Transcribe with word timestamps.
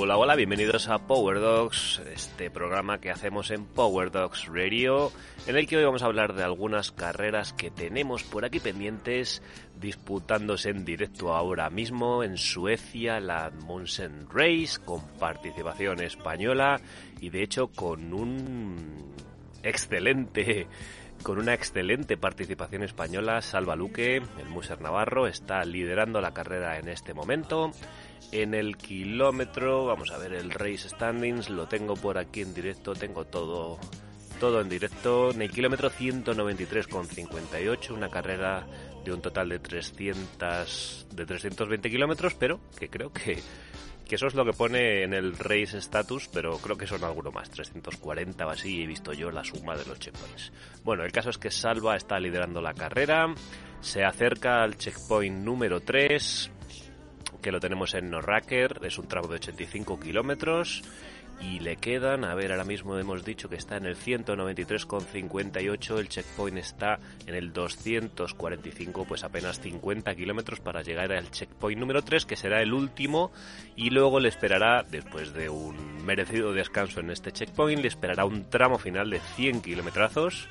Hola, 0.00 0.16
hola, 0.16 0.36
bienvenidos 0.36 0.88
a 0.88 0.98
Power 1.00 1.40
Dogs, 1.40 2.00
este 2.14 2.52
programa 2.52 3.00
que 3.00 3.10
hacemos 3.10 3.50
en 3.50 3.64
Power 3.64 4.12
Dogs 4.12 4.46
Radio, 4.46 5.10
en 5.48 5.56
el 5.56 5.66
que 5.66 5.76
hoy 5.76 5.84
vamos 5.84 6.04
a 6.04 6.06
hablar 6.06 6.34
de 6.34 6.44
algunas 6.44 6.92
carreras 6.92 7.52
que 7.52 7.72
tenemos 7.72 8.22
por 8.22 8.44
aquí 8.44 8.60
pendientes, 8.60 9.42
disputándose 9.80 10.70
en 10.70 10.84
directo 10.84 11.34
ahora 11.34 11.68
mismo 11.68 12.22
en 12.22 12.36
Suecia, 12.36 13.18
la 13.18 13.50
Munsen 13.50 14.28
Race, 14.30 14.78
con 14.84 15.04
participación 15.18 16.00
española 16.00 16.80
y 17.20 17.30
de 17.30 17.42
hecho 17.42 17.66
con 17.66 18.14
un 18.14 19.12
excelente 19.64 20.68
con 21.24 21.38
una 21.38 21.54
excelente 21.54 22.16
participación 22.16 22.84
española, 22.84 23.42
Salva 23.42 23.74
Luque, 23.74 24.16
el 24.16 24.48
Muser 24.48 24.80
Navarro, 24.80 25.26
está 25.26 25.64
liderando 25.64 26.20
la 26.20 26.32
carrera 26.32 26.78
en 26.78 26.88
este 26.88 27.12
momento. 27.12 27.72
En 28.32 28.54
el 28.54 28.76
kilómetro, 28.76 29.86
vamos 29.86 30.10
a 30.10 30.18
ver 30.18 30.34
el 30.34 30.50
race 30.50 30.88
standings, 30.88 31.50
lo 31.50 31.66
tengo 31.66 31.94
por 31.94 32.18
aquí 32.18 32.42
en 32.42 32.54
directo, 32.54 32.94
tengo 32.94 33.24
todo 33.24 33.78
todo 34.38 34.60
en 34.60 34.68
directo. 34.68 35.32
En 35.32 35.42
el 35.42 35.50
kilómetro 35.50 35.90
193,58, 35.90 37.90
una 37.90 38.08
carrera 38.08 38.66
de 39.04 39.12
un 39.12 39.20
total 39.20 39.48
de 39.48 39.58
300 39.58 41.08
de 41.14 41.26
320 41.26 41.90
kilómetros, 41.90 42.34
pero 42.34 42.60
que 42.78 42.88
creo 42.88 43.12
que 43.12 43.42
que 44.08 44.14
eso 44.14 44.26
es 44.26 44.34
lo 44.34 44.44
que 44.44 44.54
pone 44.54 45.02
en 45.02 45.12
el 45.12 45.36
race 45.36 45.76
status, 45.76 46.28
pero 46.32 46.56
creo 46.56 46.78
que 46.78 46.86
son 46.86 47.04
alguno 47.04 47.30
más, 47.30 47.50
340 47.50 48.46
o 48.46 48.50
así, 48.50 48.82
he 48.82 48.86
visto 48.86 49.12
yo 49.12 49.30
la 49.30 49.44
suma 49.44 49.76
de 49.76 49.84
los 49.84 50.00
checkpoints. 50.00 50.50
Bueno, 50.82 51.04
el 51.04 51.12
caso 51.12 51.28
es 51.28 51.36
que 51.36 51.50
Salva 51.50 51.94
está 51.94 52.18
liderando 52.18 52.62
la 52.62 52.72
carrera, 52.72 53.26
se 53.80 54.04
acerca 54.04 54.62
al 54.62 54.78
checkpoint 54.78 55.44
número 55.44 55.80
3, 55.80 56.50
que 57.40 57.52
lo 57.52 57.60
tenemos 57.60 57.94
en 57.94 58.10
Norraker, 58.10 58.80
es 58.82 58.98
un 58.98 59.08
tramo 59.08 59.28
de 59.28 59.36
85 59.36 60.00
kilómetros, 60.00 60.82
y 61.40 61.60
le 61.60 61.76
quedan, 61.76 62.24
a 62.24 62.34
ver, 62.34 62.50
ahora 62.50 62.64
mismo 62.64 62.98
hemos 62.98 63.24
dicho 63.24 63.48
que 63.48 63.54
está 63.54 63.76
en 63.76 63.86
el 63.86 63.94
193,58, 63.96 65.98
el 65.98 66.08
checkpoint 66.08 66.58
está 66.58 66.98
en 67.26 67.36
el 67.36 67.52
245, 67.52 69.04
pues 69.04 69.22
apenas 69.22 69.60
50 69.60 70.16
kilómetros 70.16 70.58
para 70.60 70.82
llegar 70.82 71.12
al 71.12 71.30
checkpoint 71.30 71.78
número 71.78 72.02
3, 72.02 72.26
que 72.26 72.34
será 72.34 72.60
el 72.60 72.72
último, 72.72 73.30
y 73.76 73.90
luego 73.90 74.18
le 74.18 74.28
esperará, 74.28 74.82
después 74.82 75.32
de 75.32 75.48
un 75.48 76.04
merecido 76.04 76.52
descanso 76.52 76.98
en 77.00 77.10
este 77.10 77.30
checkpoint, 77.30 77.82
le 77.82 77.88
esperará 77.88 78.24
un 78.24 78.50
tramo 78.50 78.78
final 78.78 79.10
de 79.10 79.20
100 79.20 79.62
kilometrazos 79.62 80.48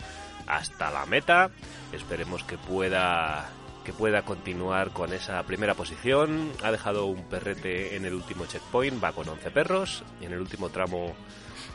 hasta 0.47 0.91
la 0.91 1.05
meta. 1.05 1.51
Esperemos 1.91 2.43
que 2.43 2.57
pueda 2.57 3.49
que 3.87 3.93
pueda 3.93 4.23
continuar 4.23 4.89
con 4.89 5.13
esa 5.13 5.41
primera 5.43 5.73
posición. 5.73 6.51
Ha 6.61 6.73
dejado 6.73 7.05
un 7.05 7.23
perrete 7.23 7.95
en 7.95 8.03
el 8.03 8.15
último 8.15 8.45
checkpoint, 8.45 9.01
va 9.01 9.13
con 9.13 9.29
11 9.29 9.49
perros. 9.49 10.03
Y 10.19 10.25
en 10.25 10.33
el 10.33 10.41
último 10.41 10.67
tramo 10.67 11.15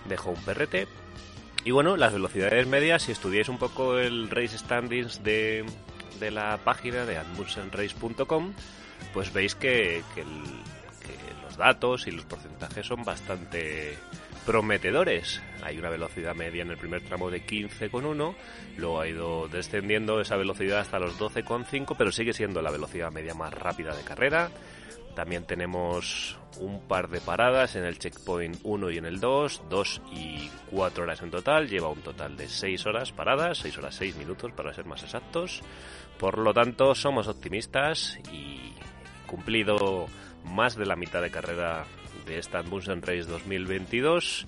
dejó 0.04 0.28
un 0.28 0.44
perrete. 0.44 0.88
Y 1.64 1.70
bueno, 1.70 1.96
las 1.96 2.12
velocidades 2.12 2.66
medias, 2.66 3.04
si 3.04 3.12
estudiáis 3.12 3.48
un 3.48 3.56
poco 3.56 3.96
el 3.96 4.28
race 4.28 4.58
standings 4.58 5.24
de, 5.24 5.64
de 6.20 6.30
la 6.30 6.58
página 6.58 7.06
de 7.06 7.16
admursenrace.com, 7.16 8.52
pues 9.14 9.32
veis 9.32 9.54
que, 9.54 10.04
que, 10.14 10.22
los 11.42 11.56
datos 11.56 12.06
y 12.06 12.10
los 12.10 12.26
porcentajes 12.26 12.86
son 12.86 13.04
bastante 13.04 13.96
prometedores. 14.46 15.42
Hay 15.62 15.78
una 15.78 15.90
velocidad 15.90 16.34
media 16.34 16.62
en 16.62 16.70
el 16.70 16.76
primer 16.76 17.02
tramo 17.02 17.30
de 17.30 17.44
15,1, 17.44 18.34
luego 18.76 19.00
ha 19.00 19.08
ido 19.08 19.48
descendiendo 19.48 20.20
esa 20.20 20.36
velocidad 20.36 20.80
hasta 20.80 20.98
los 20.98 21.18
12,5, 21.18 21.94
pero 21.96 22.12
sigue 22.12 22.32
siendo 22.32 22.62
la 22.62 22.70
velocidad 22.70 23.12
media 23.12 23.34
más 23.34 23.52
rápida 23.54 23.94
de 23.94 24.02
carrera. 24.02 24.50
También 25.14 25.44
tenemos 25.44 26.38
un 26.58 26.80
par 26.88 27.08
de 27.08 27.20
paradas 27.20 27.76
en 27.76 27.84
el 27.84 27.98
checkpoint 27.98 28.58
1 28.62 28.90
y 28.90 28.98
en 28.98 29.04
el 29.04 29.20
2, 29.20 29.64
2 29.68 30.02
y 30.12 30.50
4 30.70 31.04
horas 31.04 31.22
en 31.22 31.30
total, 31.30 31.68
lleva 31.68 31.88
un 31.88 32.00
total 32.00 32.36
de 32.36 32.48
6 32.48 32.86
horas 32.86 33.12
paradas, 33.12 33.58
6 33.58 33.78
horas 33.78 33.94
6 33.96 34.16
minutos 34.16 34.52
para 34.52 34.72
ser 34.72 34.86
más 34.86 35.02
exactos. 35.02 35.60
Por 36.18 36.38
lo 36.38 36.54
tanto, 36.54 36.94
somos 36.94 37.28
optimistas 37.28 38.18
y 38.32 38.72
cumplido 39.26 40.06
más 40.44 40.76
de 40.76 40.86
la 40.86 40.96
mitad 40.96 41.20
de 41.20 41.30
carrera 41.30 41.84
de 42.32 42.38
esta 42.38 42.62
Munsen 42.62 43.02
Race 43.02 43.24
2022, 43.24 44.46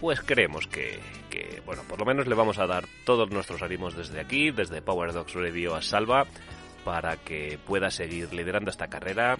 pues 0.00 0.20
creemos 0.20 0.66
que, 0.66 0.98
que, 1.30 1.62
bueno, 1.64 1.82
por 1.88 1.98
lo 1.98 2.04
menos 2.04 2.26
le 2.26 2.34
vamos 2.34 2.58
a 2.58 2.66
dar 2.66 2.84
todos 3.04 3.30
nuestros 3.30 3.62
ánimos 3.62 3.96
desde 3.96 4.20
aquí, 4.20 4.50
desde 4.50 4.82
Power 4.82 5.12
Dogs 5.12 5.34
Radio 5.34 5.74
a 5.74 5.82
Salva, 5.82 6.26
para 6.84 7.16
que 7.16 7.58
pueda 7.64 7.90
seguir 7.90 8.32
liderando 8.34 8.70
esta 8.70 8.88
carrera 8.88 9.36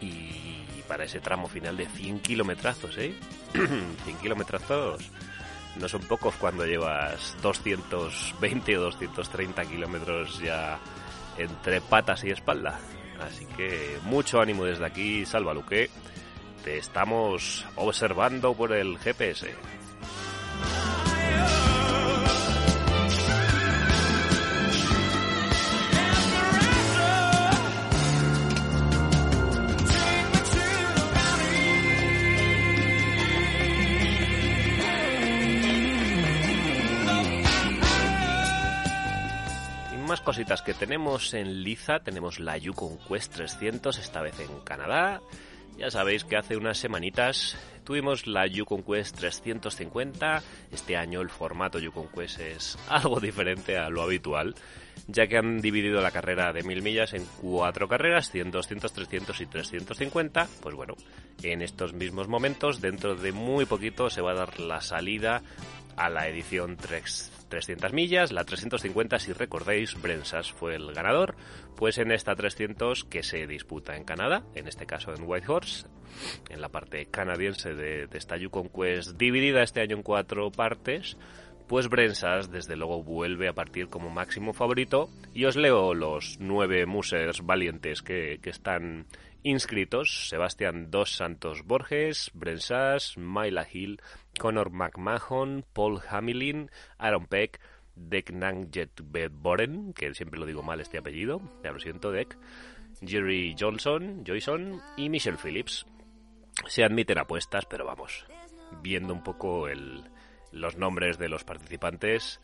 y 0.00 0.82
para 0.86 1.04
ese 1.04 1.20
tramo 1.20 1.48
final 1.48 1.76
de 1.76 1.86
100 1.86 2.20
kilometrazos, 2.20 2.96
¿eh? 2.98 3.14
100 3.52 4.16
kilometrazos 4.20 5.10
no 5.76 5.88
son 5.88 6.02
pocos 6.02 6.34
cuando 6.36 6.66
llevas 6.66 7.36
220 7.42 8.78
o 8.78 8.80
230 8.82 9.64
kilómetros 9.66 10.40
ya 10.40 10.78
entre 11.36 11.80
patas 11.80 12.24
y 12.24 12.30
espalda. 12.30 12.80
Así 13.20 13.46
que 13.56 13.98
mucho 14.04 14.40
ánimo 14.40 14.64
desde 14.64 14.86
aquí, 14.86 15.24
Salva 15.26 15.54
Luque 15.54 15.90
te 16.64 16.78
estamos 16.78 17.64
observando 17.76 18.54
por 18.54 18.72
el 18.72 18.98
GPS. 18.98 19.54
más 40.08 40.20
cositas 40.22 40.62
que 40.62 40.72
tenemos 40.72 41.34
en 41.34 41.62
Liza, 41.62 42.00
tenemos 42.00 42.40
la 42.40 42.56
Yukon 42.56 42.96
Quest 42.96 43.34
300, 43.34 43.98
esta 43.98 44.22
vez 44.22 44.40
en 44.40 44.60
Canadá. 44.60 45.20
Ya 45.78 45.92
sabéis 45.92 46.24
que 46.24 46.36
hace 46.36 46.56
unas 46.56 46.76
semanitas 46.76 47.56
tuvimos 47.84 48.26
la 48.26 48.48
Yukon 48.48 48.82
Quest 48.82 49.16
350. 49.16 50.42
Este 50.72 50.96
año 50.96 51.20
el 51.20 51.30
formato 51.30 51.78
Yukon 51.78 52.08
Quest 52.08 52.40
es 52.40 52.78
algo 52.88 53.20
diferente 53.20 53.78
a 53.78 53.88
lo 53.88 54.02
habitual, 54.02 54.56
ya 55.06 55.28
que 55.28 55.38
han 55.38 55.60
dividido 55.60 56.00
la 56.00 56.10
carrera 56.10 56.52
de 56.52 56.64
1000 56.64 56.82
millas 56.82 57.14
en 57.14 57.24
cuatro 57.40 57.86
carreras, 57.86 58.28
100, 58.32 58.50
200, 58.50 58.92
300 58.92 59.40
y 59.40 59.46
350. 59.46 60.48
Pues 60.60 60.74
bueno, 60.74 60.94
en 61.44 61.62
estos 61.62 61.92
mismos 61.92 62.26
momentos, 62.26 62.80
dentro 62.80 63.14
de 63.14 63.30
muy 63.30 63.64
poquito, 63.64 64.10
se 64.10 64.20
va 64.20 64.32
a 64.32 64.34
dar 64.34 64.58
la 64.58 64.80
salida 64.80 65.42
a 65.96 66.10
la 66.10 66.26
edición 66.26 66.76
3 66.76 67.37
300 67.48 67.92
millas, 67.92 68.32
la 68.32 68.44
350 68.44 69.18
si 69.18 69.32
recordáis, 69.32 70.00
Brensas 70.00 70.52
fue 70.52 70.74
el 70.74 70.92
ganador, 70.92 71.34
pues 71.76 71.98
en 71.98 72.12
esta 72.12 72.34
300 72.34 73.04
que 73.04 73.22
se 73.22 73.46
disputa 73.46 73.96
en 73.96 74.04
Canadá, 74.04 74.44
en 74.54 74.68
este 74.68 74.86
caso 74.86 75.14
en 75.14 75.24
Whitehorse, 75.24 75.86
en 76.48 76.60
la 76.60 76.68
parte 76.68 77.06
canadiense 77.06 77.74
de, 77.74 78.08
esta 78.12 78.36
Yukon 78.36 78.68
Quest, 78.68 79.16
dividida 79.16 79.62
este 79.62 79.80
año 79.80 79.96
en 79.96 80.02
cuatro 80.02 80.50
partes, 80.50 81.16
pues 81.66 81.88
Brensas 81.88 82.50
desde 82.50 82.76
luego 82.76 83.02
vuelve 83.02 83.46
a 83.46 83.52
partir 83.52 83.88
como 83.88 84.08
máximo 84.08 84.54
favorito. 84.54 85.10
Y 85.34 85.44
os 85.44 85.54
leo 85.54 85.92
los 85.92 86.38
nueve 86.40 86.86
musers 86.86 87.44
valientes 87.44 88.00
que, 88.00 88.38
que 88.42 88.48
están 88.48 89.06
inscritos, 89.42 90.28
Sebastián 90.28 90.90
Dos 90.90 91.12
Santos 91.12 91.64
Borges, 91.64 92.30
Brensas, 92.34 93.16
Myla 93.16 93.66
Hill, 93.70 94.00
Conor 94.38 94.70
McMahon, 94.70 95.64
Paul 95.72 96.00
Hamilin, 96.08 96.70
Aaron 96.98 97.26
Peck, 97.26 97.60
Dek 97.94 98.32
Boren, 99.32 99.92
que 99.92 100.14
siempre 100.14 100.38
lo 100.38 100.46
digo 100.46 100.62
mal 100.62 100.80
este 100.80 100.98
apellido, 100.98 101.40
ya 101.62 101.72
lo 101.72 101.80
siento 101.80 102.10
Dek, 102.10 102.38
Jerry 103.04 103.54
Johnson, 103.58 104.24
Joyson 104.26 104.80
y 104.96 105.08
Michelle 105.10 105.38
Phillips. 105.38 105.86
Se 106.66 106.84
admiten 106.84 107.18
apuestas, 107.18 107.66
pero 107.66 107.84
vamos, 107.84 108.26
viendo 108.82 109.12
un 109.12 109.22
poco 109.22 109.68
el, 109.68 110.04
los 110.52 110.76
nombres 110.76 111.18
de 111.18 111.28
los 111.28 111.44
participantes, 111.44 112.40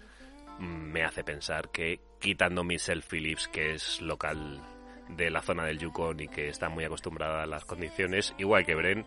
me 0.58 1.02
hace 1.04 1.24
pensar 1.24 1.70
que 1.70 2.00
quitando 2.20 2.64
Michelle 2.64 3.02
Phillips, 3.02 3.48
que 3.48 3.74
es 3.74 4.00
local 4.00 4.62
de 5.08 5.30
la 5.30 5.42
zona 5.42 5.64
del 5.64 5.78
Yukon 5.78 6.20
y 6.20 6.28
que 6.28 6.48
está 6.48 6.68
muy 6.68 6.84
acostumbrada 6.84 7.42
a 7.42 7.46
las 7.46 7.64
condiciones, 7.64 8.34
igual 8.38 8.64
que 8.64 8.74
Bren, 8.74 9.06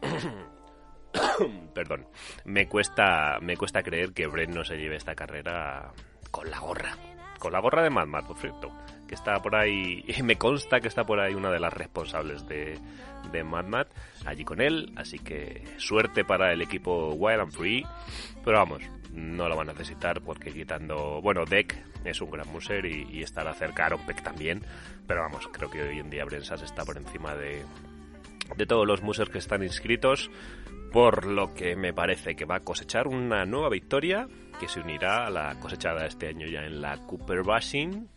perdón, 1.74 2.06
me 2.44 2.66
cuesta, 2.68 3.38
me 3.40 3.56
cuesta 3.56 3.82
creer 3.82 4.12
que 4.12 4.26
Bren 4.26 4.52
no 4.52 4.64
se 4.64 4.76
lleve 4.76 4.96
esta 4.96 5.14
carrera 5.14 5.92
con 6.30 6.50
la 6.50 6.58
gorra. 6.58 6.96
Con 7.38 7.52
la 7.52 7.60
gorra 7.60 7.82
de 7.82 7.90
Mad 7.90 8.06
Max, 8.06 8.26
por 8.28 8.36
cierto. 8.36 8.70
Que 9.08 9.14
está 9.14 9.40
por 9.40 9.56
ahí, 9.56 10.04
me 10.22 10.36
consta 10.36 10.80
que 10.80 10.88
está 10.88 11.04
por 11.04 11.20
ahí 11.20 11.34
una 11.34 11.50
de 11.50 11.58
las 11.58 11.72
responsables 11.72 12.46
de, 12.46 12.78
de 13.32 13.44
Mad 13.44 13.66
Max 13.66 13.90
allí 14.26 14.44
con 14.44 14.60
él. 14.60 14.92
Así 14.96 15.18
que 15.18 15.64
suerte 15.78 16.24
para 16.24 16.52
el 16.52 16.62
equipo 16.62 17.14
Wild 17.14 17.40
and 17.40 17.52
Free. 17.52 17.86
Pero 18.44 18.58
vamos, 18.58 18.82
no 19.12 19.48
lo 19.48 19.56
va 19.56 19.62
a 19.62 19.66
necesitar 19.66 20.20
porque 20.20 20.52
quitando. 20.52 21.20
Bueno, 21.22 21.44
Deck 21.44 21.76
es 22.04 22.20
un 22.20 22.30
gran 22.30 22.48
muser 22.48 22.84
y, 22.86 23.22
estará 23.22 23.54
cerca 23.54 23.86
Aronpec 23.86 24.22
también. 24.22 24.62
Pero 25.06 25.22
vamos, 25.22 25.48
creo 25.48 25.70
que 25.70 25.82
hoy 25.82 25.98
en 25.98 26.10
día 26.10 26.24
Brensas 26.24 26.62
está 26.62 26.84
por 26.84 26.96
encima 26.96 27.34
de, 27.34 27.64
de 28.56 28.66
todos 28.66 28.86
los 28.86 29.02
musers 29.02 29.30
que 29.30 29.38
están 29.38 29.62
inscritos 29.62 30.30
por 30.92 31.26
lo 31.26 31.54
que 31.54 31.76
me 31.76 31.92
parece 31.92 32.34
que 32.34 32.44
va 32.44 32.56
a 32.56 32.60
cosechar 32.60 33.06
una 33.06 33.44
nueva 33.44 33.68
victoria 33.68 34.28
que 34.58 34.68
se 34.68 34.80
unirá 34.80 35.26
a 35.26 35.30
la 35.30 35.58
cosechada 35.58 36.06
este 36.06 36.28
año 36.28 36.46
ya 36.46 36.60
en 36.60 36.80
la 36.80 36.98
Cooper 37.06 37.42
Basin 37.42 38.08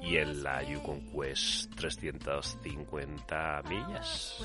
y 0.00 0.16
en 0.16 0.42
la 0.42 0.62
Yukon 0.62 1.00
Quest 1.10 1.74
350 1.74 3.62
millas. 3.68 4.38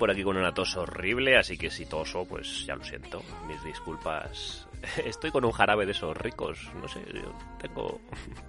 Por 0.00 0.10
aquí 0.10 0.24
con 0.24 0.38
una 0.38 0.54
tos 0.54 0.76
horrible, 0.76 1.36
así 1.36 1.58
que 1.58 1.70
si 1.70 1.84
toso, 1.84 2.24
pues 2.24 2.64
ya 2.66 2.74
lo 2.74 2.82
siento. 2.82 3.22
Mis 3.46 3.62
disculpas. 3.62 4.66
Estoy 5.04 5.30
con 5.30 5.44
un 5.44 5.52
jarabe 5.52 5.84
de 5.84 5.92
esos 5.92 6.16
ricos. 6.16 6.58
No 6.80 6.88
sé, 6.88 7.04
yo 7.12 7.36
tengo, 7.60 8.00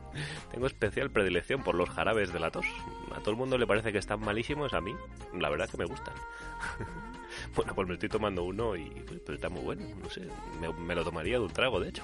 tengo 0.52 0.66
especial 0.66 1.12
predilección 1.12 1.62
por 1.62 1.76
los 1.76 1.90
jarabes 1.90 2.32
de 2.32 2.40
la 2.40 2.52
tos. 2.52 2.66
A 3.14 3.20
todo 3.20 3.32
el 3.32 3.38
mundo 3.38 3.58
le 3.58 3.68
parece 3.68 3.92
que 3.92 3.98
están 3.98 4.22
malísimos, 4.22 4.74
a 4.74 4.80
mí 4.80 4.96
la 5.38 5.50
verdad 5.50 5.70
que 5.70 5.78
me 5.78 5.86
gustan. 5.86 6.16
Bueno, 7.56 7.74
pues 7.74 7.88
me 7.88 7.94
estoy 7.94 8.10
tomando 8.10 8.44
uno 8.44 8.76
y 8.76 8.90
pues, 8.90 9.22
está 9.30 9.48
muy 9.48 9.62
bueno. 9.62 9.88
No 10.04 10.10
sé, 10.10 10.28
me, 10.60 10.68
me 10.74 10.94
lo 10.94 11.06
tomaría 11.06 11.36
de 11.36 11.46
un 11.46 11.54
trago, 11.54 11.80
de 11.80 11.88
hecho. 11.88 12.04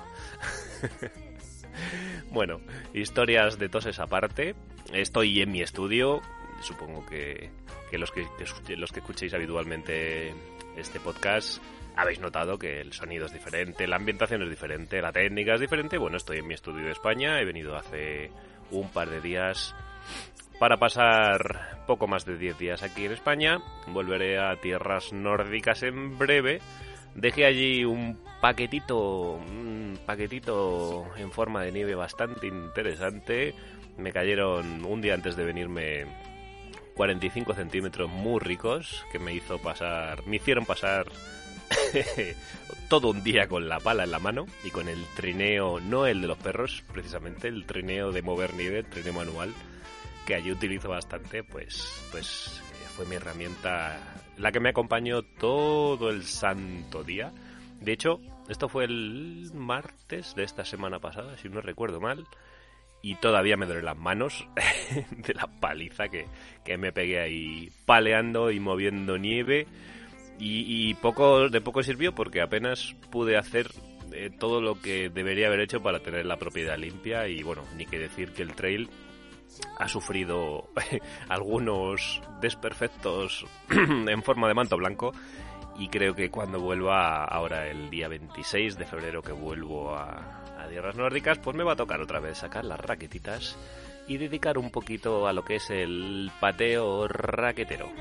Bueno, 2.32 2.62
historias 2.94 3.60
de 3.60 3.68
toses 3.68 4.00
aparte. 4.00 4.56
Estoy 4.94 5.42
en 5.42 5.52
mi 5.52 5.62
estudio. 5.62 6.22
Supongo 6.62 7.06
que 7.06 7.50
los 7.94 8.12
que, 8.12 8.28
los 8.76 8.92
que 8.92 9.00
escuchéis 9.00 9.34
habitualmente 9.34 10.34
este 10.76 11.00
podcast 11.00 11.62
habéis 11.96 12.20
notado 12.20 12.60
que 12.60 12.80
el 12.80 12.94
sonido 12.94 13.26
es 13.26 13.34
diferente, 13.34 13.88
la 13.88 13.96
ambientación 13.96 14.44
es 14.44 14.50
diferente, 14.50 15.02
la 15.02 15.12
técnica 15.12 15.56
es 15.56 15.62
diferente. 15.62 15.98
Bueno, 15.98 16.18
estoy 16.18 16.38
en 16.38 16.48
mi 16.48 16.54
estudio 16.54 16.86
de 16.86 16.92
España, 16.92 17.42
he 17.42 17.46
venido 17.46 17.76
hace 17.76 18.30
un 18.72 18.90
par 18.90 19.10
de 19.10 19.20
días 19.20 19.76
para 20.60 20.78
pasar 20.78 21.84
poco 21.88 22.08
más 22.08 22.26
de 22.26 22.38
10 22.38 22.58
días 22.58 22.84
aquí 22.84 23.06
en 23.06 23.14
España. 23.14 23.60
Volveré 23.88 24.40
a 24.40 24.56
tierras 24.62 25.12
nórdicas 25.12 25.84
en 25.84 26.18
breve. 26.18 26.60
Dejé 27.16 27.46
allí 27.46 27.84
un 27.84 28.20
paquetito, 28.42 29.34
un 29.34 30.00
paquetito 30.06 31.08
en 31.18 31.32
forma 31.32 31.64
de 31.64 31.72
nieve 31.72 31.96
bastante 31.96 32.46
interesante. 32.48 33.56
Me 33.98 34.12
cayeron 34.12 34.86
un 34.86 35.02
día 35.02 35.16
antes 35.16 35.36
de 35.36 35.46
venirme 35.46 36.06
45 36.98 37.54
centímetros 37.54 38.10
muy 38.10 38.40
ricos 38.40 39.06
que 39.12 39.20
me 39.20 39.34
hizo 39.34 39.60
pasar, 39.60 40.26
me 40.26 40.38
hicieron 40.38 40.66
pasar 40.66 41.06
todo 42.90 43.12
un 43.12 43.24
día 43.24 43.48
con 43.48 43.70
la 43.70 43.80
pala 43.80 44.04
en 44.04 44.12
la 44.12 44.20
mano 44.20 44.48
y 44.64 44.72
con 44.72 44.90
el 44.90 45.06
trineo, 45.16 45.80
no 45.80 46.08
el 46.08 46.22
de 46.22 46.28
los 46.28 46.40
perros, 46.40 46.84
precisamente 46.92 47.48
el 47.48 47.66
trineo 47.66 48.12
de 48.12 48.24
mover 48.24 48.56
nieve, 48.56 48.80
el 48.80 48.86
trineo 48.88 49.14
manual, 49.14 49.54
que 50.26 50.36
allí 50.36 50.52
utilizo 50.52 50.90
bastante, 50.90 51.44
pues, 51.44 52.04
pues 52.12 52.62
eh, 52.72 52.88
fue 52.96 53.06
mi 53.06 53.16
herramienta, 53.16 54.00
la 54.38 54.52
que 54.52 54.60
me 54.60 54.70
acompañó 54.70 55.22
todo 55.22 56.10
el 56.10 56.24
santo 56.24 57.04
día. 57.04 57.32
De 57.80 57.92
hecho, 57.94 58.20
esto 58.50 58.70
fue 58.70 58.86
el 58.86 59.52
martes 59.54 60.34
de 60.34 60.44
esta 60.44 60.66
semana 60.66 61.00
pasada, 61.00 61.38
si 61.38 61.48
no 61.48 61.62
recuerdo 61.62 62.02
mal 62.02 62.26
y 63.02 63.16
todavía 63.16 63.58
me 63.58 63.66
duelen 63.66 63.86
las 63.86 63.98
manos 63.98 64.48
de 65.12 65.34
la 65.34 65.48
paliza 65.48 66.06
que, 66.10 66.28
me 66.78 66.92
pegué 66.92 67.22
ahí 67.22 67.70
paleando 67.86 68.52
y 68.52 68.60
moviendo 68.60 69.18
nieve. 69.18 69.68
Y, 70.40 70.94
poco 70.96 71.50
de 71.50 71.62
poco 71.62 71.82
sirvió 71.82 72.14
porque 72.14 72.42
apenas 72.42 72.96
pude 73.10 73.38
hacer 73.38 73.72
eh, 74.12 74.30
todo 74.38 74.62
lo 74.62 74.80
que 74.80 75.10
debería 75.10 75.48
haber 75.48 75.62
hecho 75.62 75.82
para 75.82 76.00
tener 76.00 76.26
la 76.28 76.38
propiedad 76.38 76.78
limpia. 76.78 77.28
Y 77.28 77.42
bueno, 77.42 77.64
ni 77.76 77.86
que 77.86 77.98
decir 77.98 78.34
que 78.34 78.44
el 78.44 78.54
trail 78.54 78.88
ha 79.80 79.88
sufrido 79.88 80.70
algunos 81.30 82.22
desperfectos 82.40 83.46
en 83.70 84.22
forma 84.22 84.48
de 84.48 84.54
manto 84.54 84.78
blanco. 84.78 85.12
Y 85.80 85.90
creo 85.90 86.14
que 86.14 86.30
cuando 86.30 86.60
vuelva 86.60 87.24
ahora 87.24 87.68
el 87.68 87.90
día 87.90 88.08
26 88.08 88.78
de 88.78 88.86
febrero 88.86 89.22
que 89.22 89.32
vuelvo 89.32 89.96
a, 89.96 90.37
tierras 90.68 90.96
nórdicas, 90.96 91.38
pues 91.40 91.56
me 91.56 91.64
va 91.64 91.74
a 91.74 91.76
tocar 91.76 92.02
otra 92.02 92.20
vez 92.20 92.40
sacar 92.40 92.66
las 92.66 92.80
raquetitas 92.80 93.58
y 94.08 94.18
dedicar 94.18 94.58
un 94.58 94.72
poquito 94.72 95.28
a 95.28 95.34
lo 95.34 95.44
que 95.44 95.56
es 95.56 95.70
el 95.70 96.32
pateo 96.40 97.08
raquetero. 97.08 97.92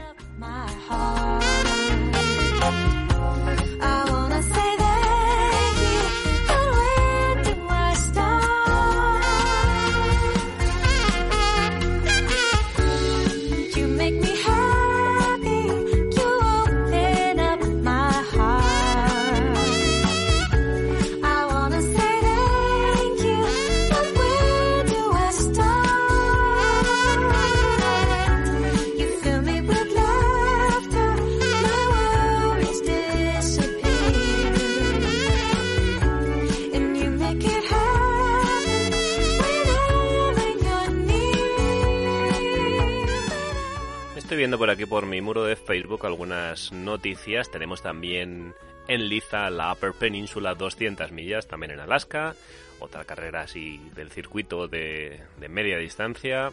Por 44.97 45.05
mi 45.05 45.21
muro 45.21 45.45
de 45.45 45.57
Facebook 45.57 46.07
algunas 46.07 46.73
noticias. 46.73 47.51
Tenemos 47.51 47.83
también 47.83 48.55
en 48.89 49.09
Liza 49.11 49.51
la 49.51 49.71
Upper 49.71 49.93
Peninsula 49.93 50.55
200 50.55 51.13
millas, 51.13 51.47
también 51.47 51.73
en 51.73 51.81
Alaska. 51.81 52.35
Otra 52.81 53.05
carrera 53.05 53.43
así 53.43 53.79
del 53.95 54.11
circuito 54.11 54.69
de, 54.69 55.21
media 55.51 55.77
distancia. 55.77 56.51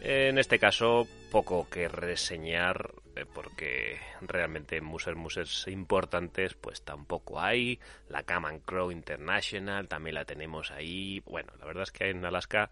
En 0.00 0.38
este 0.38 0.58
caso, 0.58 1.06
poco 1.30 1.68
que 1.70 1.86
reseñar 1.86 2.90
eh, 3.14 3.24
porque 3.32 4.00
realmente 4.22 4.80
museos 4.80 5.16
museos 5.16 5.68
importantes 5.68 6.54
pues 6.54 6.82
tampoco 6.82 7.40
hay. 7.40 7.78
La 8.08 8.24
Cam 8.24 8.58
Crow 8.58 8.90
International 8.90 9.86
también 9.86 10.16
la 10.16 10.24
tenemos 10.24 10.72
ahí. 10.72 11.22
Bueno, 11.26 11.52
la 11.60 11.66
verdad 11.66 11.84
es 11.84 11.92
que 11.92 12.10
en 12.10 12.24
Alaska 12.24 12.70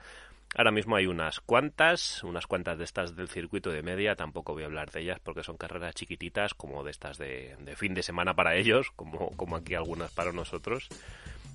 Ahora 0.56 0.70
mismo 0.70 0.96
hay 0.96 1.06
unas 1.06 1.40
cuantas, 1.40 2.24
unas 2.24 2.46
cuantas 2.46 2.78
de 2.78 2.84
estas 2.84 3.14
del 3.14 3.28
circuito 3.28 3.70
de 3.70 3.82
media, 3.82 4.16
tampoco 4.16 4.54
voy 4.54 4.62
a 4.62 4.66
hablar 4.66 4.90
de 4.90 5.02
ellas 5.02 5.20
porque 5.22 5.42
son 5.42 5.58
carreras 5.58 5.94
chiquititas 5.94 6.54
como 6.54 6.82
de 6.82 6.92
estas 6.92 7.18
de, 7.18 7.56
fin 7.76 7.92
de 7.92 8.02
semana 8.02 8.34
para 8.34 8.56
ellos, 8.56 8.90
como, 8.96 9.30
como 9.36 9.56
aquí 9.56 9.74
algunas 9.74 10.10
para 10.12 10.32
nosotros. 10.32 10.88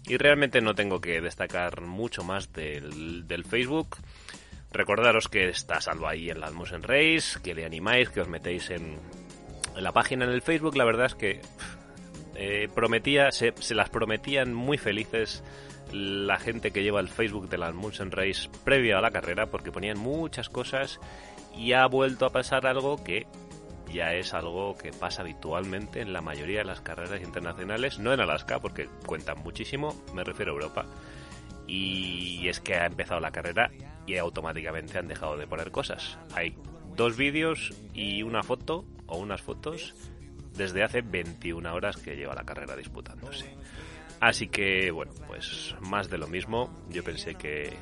Y 0.05 0.17
realmente 0.17 0.61
no 0.61 0.75
tengo 0.75 1.01
que 1.01 1.19
destacar 1.19 1.81
mucho 1.81 2.23
más 2.23 2.53
del, 2.53 3.27
del 3.27 3.43
Facebook. 3.43 3.97
Recordaros 4.71 5.27
que 5.27 5.49
está 5.49 5.81
salvo 5.81 6.07
ahí 6.07 6.29
en 6.29 6.39
la 6.39 6.51
Motion 6.51 6.83
Race, 6.83 7.39
que 7.43 7.55
le 7.55 7.65
animáis, 7.65 8.09
que 8.09 8.21
os 8.21 8.27
metéis 8.27 8.69
en, 8.69 8.97
la 9.75 9.91
página 9.91 10.25
en 10.25 10.31
el 10.31 10.43
Facebook, 10.43 10.77
la 10.77 10.85
verdad 10.85 11.07
es 11.07 11.15
que 11.15 11.41
eh, 12.35 12.69
prometía, 12.73 13.31
se, 13.31 13.53
las 13.73 13.89
prometían 13.89 14.53
muy 14.53 14.77
felices 14.77 15.43
la 15.91 16.37
gente 16.37 16.71
que 16.71 16.83
lleva 16.83 16.99
el 16.99 17.09
Facebook 17.09 17.49
de 17.49 17.57
la 17.57 17.71
Munson 17.71 18.11
Race 18.11 18.49
previa 18.63 18.97
a 18.97 19.01
la 19.01 19.11
carrera, 19.11 19.47
porque 19.47 19.71
ponían 19.71 19.99
muchas 19.99 20.49
cosas 20.49 20.99
y 21.55 21.73
ha 21.73 21.85
vuelto 21.87 22.25
a 22.25 22.31
pasar 22.31 22.65
algo 22.65 23.03
que 23.03 23.27
ya 23.93 24.13
es 24.13 24.33
algo 24.33 24.77
que 24.77 24.91
pasa 24.91 25.21
habitualmente 25.21 26.01
en 26.01 26.13
la 26.13 26.21
mayoría 26.21 26.59
de 26.59 26.65
las 26.65 26.81
carreras 26.81 27.21
internacionales, 27.21 27.99
no 27.99 28.13
en 28.13 28.21
Alaska, 28.21 28.59
porque 28.59 28.87
cuentan 29.05 29.39
muchísimo, 29.43 29.95
me 30.13 30.23
refiero 30.23 30.51
a 30.51 30.55
Europa. 30.55 30.85
Y 31.67 32.47
es 32.47 32.59
que 32.59 32.75
ha 32.75 32.85
empezado 32.85 33.19
la 33.19 33.31
carrera 33.31 33.69
y 34.05 34.17
automáticamente 34.17 34.97
han 34.97 35.07
dejado 35.07 35.37
de 35.37 35.47
poner 35.47 35.71
cosas. 35.71 36.17
Hay 36.33 36.55
dos 36.95 37.17
vídeos 37.17 37.73
y 37.93 38.23
una 38.23 38.43
foto 38.43 38.85
o 39.07 39.17
unas 39.17 39.41
fotos 39.41 39.93
desde 40.55 40.83
hace 40.83 41.01
21 41.01 41.73
horas 41.73 41.97
que 41.97 42.15
lleva 42.15 42.35
la 42.35 42.43
carrera 42.43 42.75
disputándose. 42.75 43.55
Así 44.21 44.49
que, 44.49 44.91
bueno, 44.91 45.11
pues 45.27 45.75
más 45.81 46.07
de 46.07 46.19
lo 46.19 46.27
mismo. 46.27 46.69
Yo 46.89 47.03
pensé 47.03 47.33
que, 47.33 47.73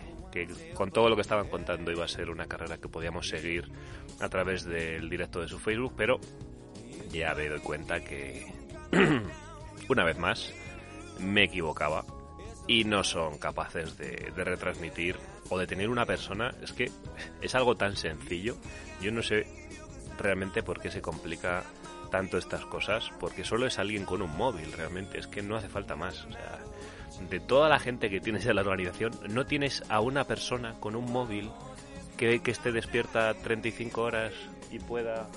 con 0.74 0.89
todo 0.89 1.10
lo 1.10 1.15
que 1.15 1.22
estaban 1.22 1.50
contando 1.50 1.91
iba 1.91 2.05
a 2.05 2.08
ser 2.08 2.29
una 2.29 2.48
carrera 2.48 2.77
que 2.77 2.88
podíamos 2.88 3.27
seguir 3.27 3.69
a 4.22 4.29
través 4.29 4.63
del 4.63 5.10
directo 5.10 5.41
de 5.41 5.50
su 5.50 5.60
Facebook, 5.60 5.93
pero 5.98 6.17
ya 7.12 7.36
me 7.36 7.50
doy 7.50 7.60
cuenta 7.60 8.00
que, 8.00 8.53
una 9.89 10.05
vez 10.05 10.17
más, 10.17 10.53
me 11.19 11.43
equivocaba 11.43 12.05
y 12.67 12.86
no 12.86 13.03
son 13.03 13.38
capaces 13.38 13.98
de, 13.98 14.31
de 14.34 14.43
retransmitir 14.46 15.17
o 15.50 15.58
de 15.60 15.67
tener 15.67 15.89
una 15.89 16.05
persona. 16.05 16.55
Es 16.62 16.72
que 16.72 16.89
es 17.41 17.53
algo 17.53 17.75
tan 17.75 17.98
sencillo. 17.98 18.55
Yo 19.01 19.12
no 19.12 19.22
sé 19.22 19.46
realmente 20.17 20.63
por 20.63 20.79
qué 20.79 20.89
se 20.89 21.01
complica 21.01 21.65
tanto 22.09 22.37
estas 22.37 22.65
cosas, 22.65 23.11
porque 23.19 23.43
solo 23.43 23.65
es 23.65 23.79
alguien 23.79 24.05
con 24.05 24.21
un 24.21 24.35
móvil, 24.35 24.71
realmente, 24.73 25.19
es 25.19 25.27
que 25.27 25.41
no 25.41 25.55
hace 25.55 25.69
falta 25.69 25.95
más. 25.95 26.27
De 27.29 27.39
toda 27.39 27.69
la 27.69 27.79
gente 27.79 28.09
que 28.09 28.21
tienes 28.21 28.45
en 28.45 28.55
la 28.55 28.61
organización, 28.61 29.13
no 29.29 29.45
tienes 29.45 29.83
a 29.89 29.99
una 29.99 30.25
persona 30.25 30.75
con 30.79 30.95
un 30.95 31.11
móvil 31.11 31.51
que, 32.17 32.41
que 32.41 32.51
esté 32.51 32.71
despierta 32.71 33.33
35 33.33 34.01
horas 34.01 34.33
y 34.71 34.79
pueda 34.79 35.27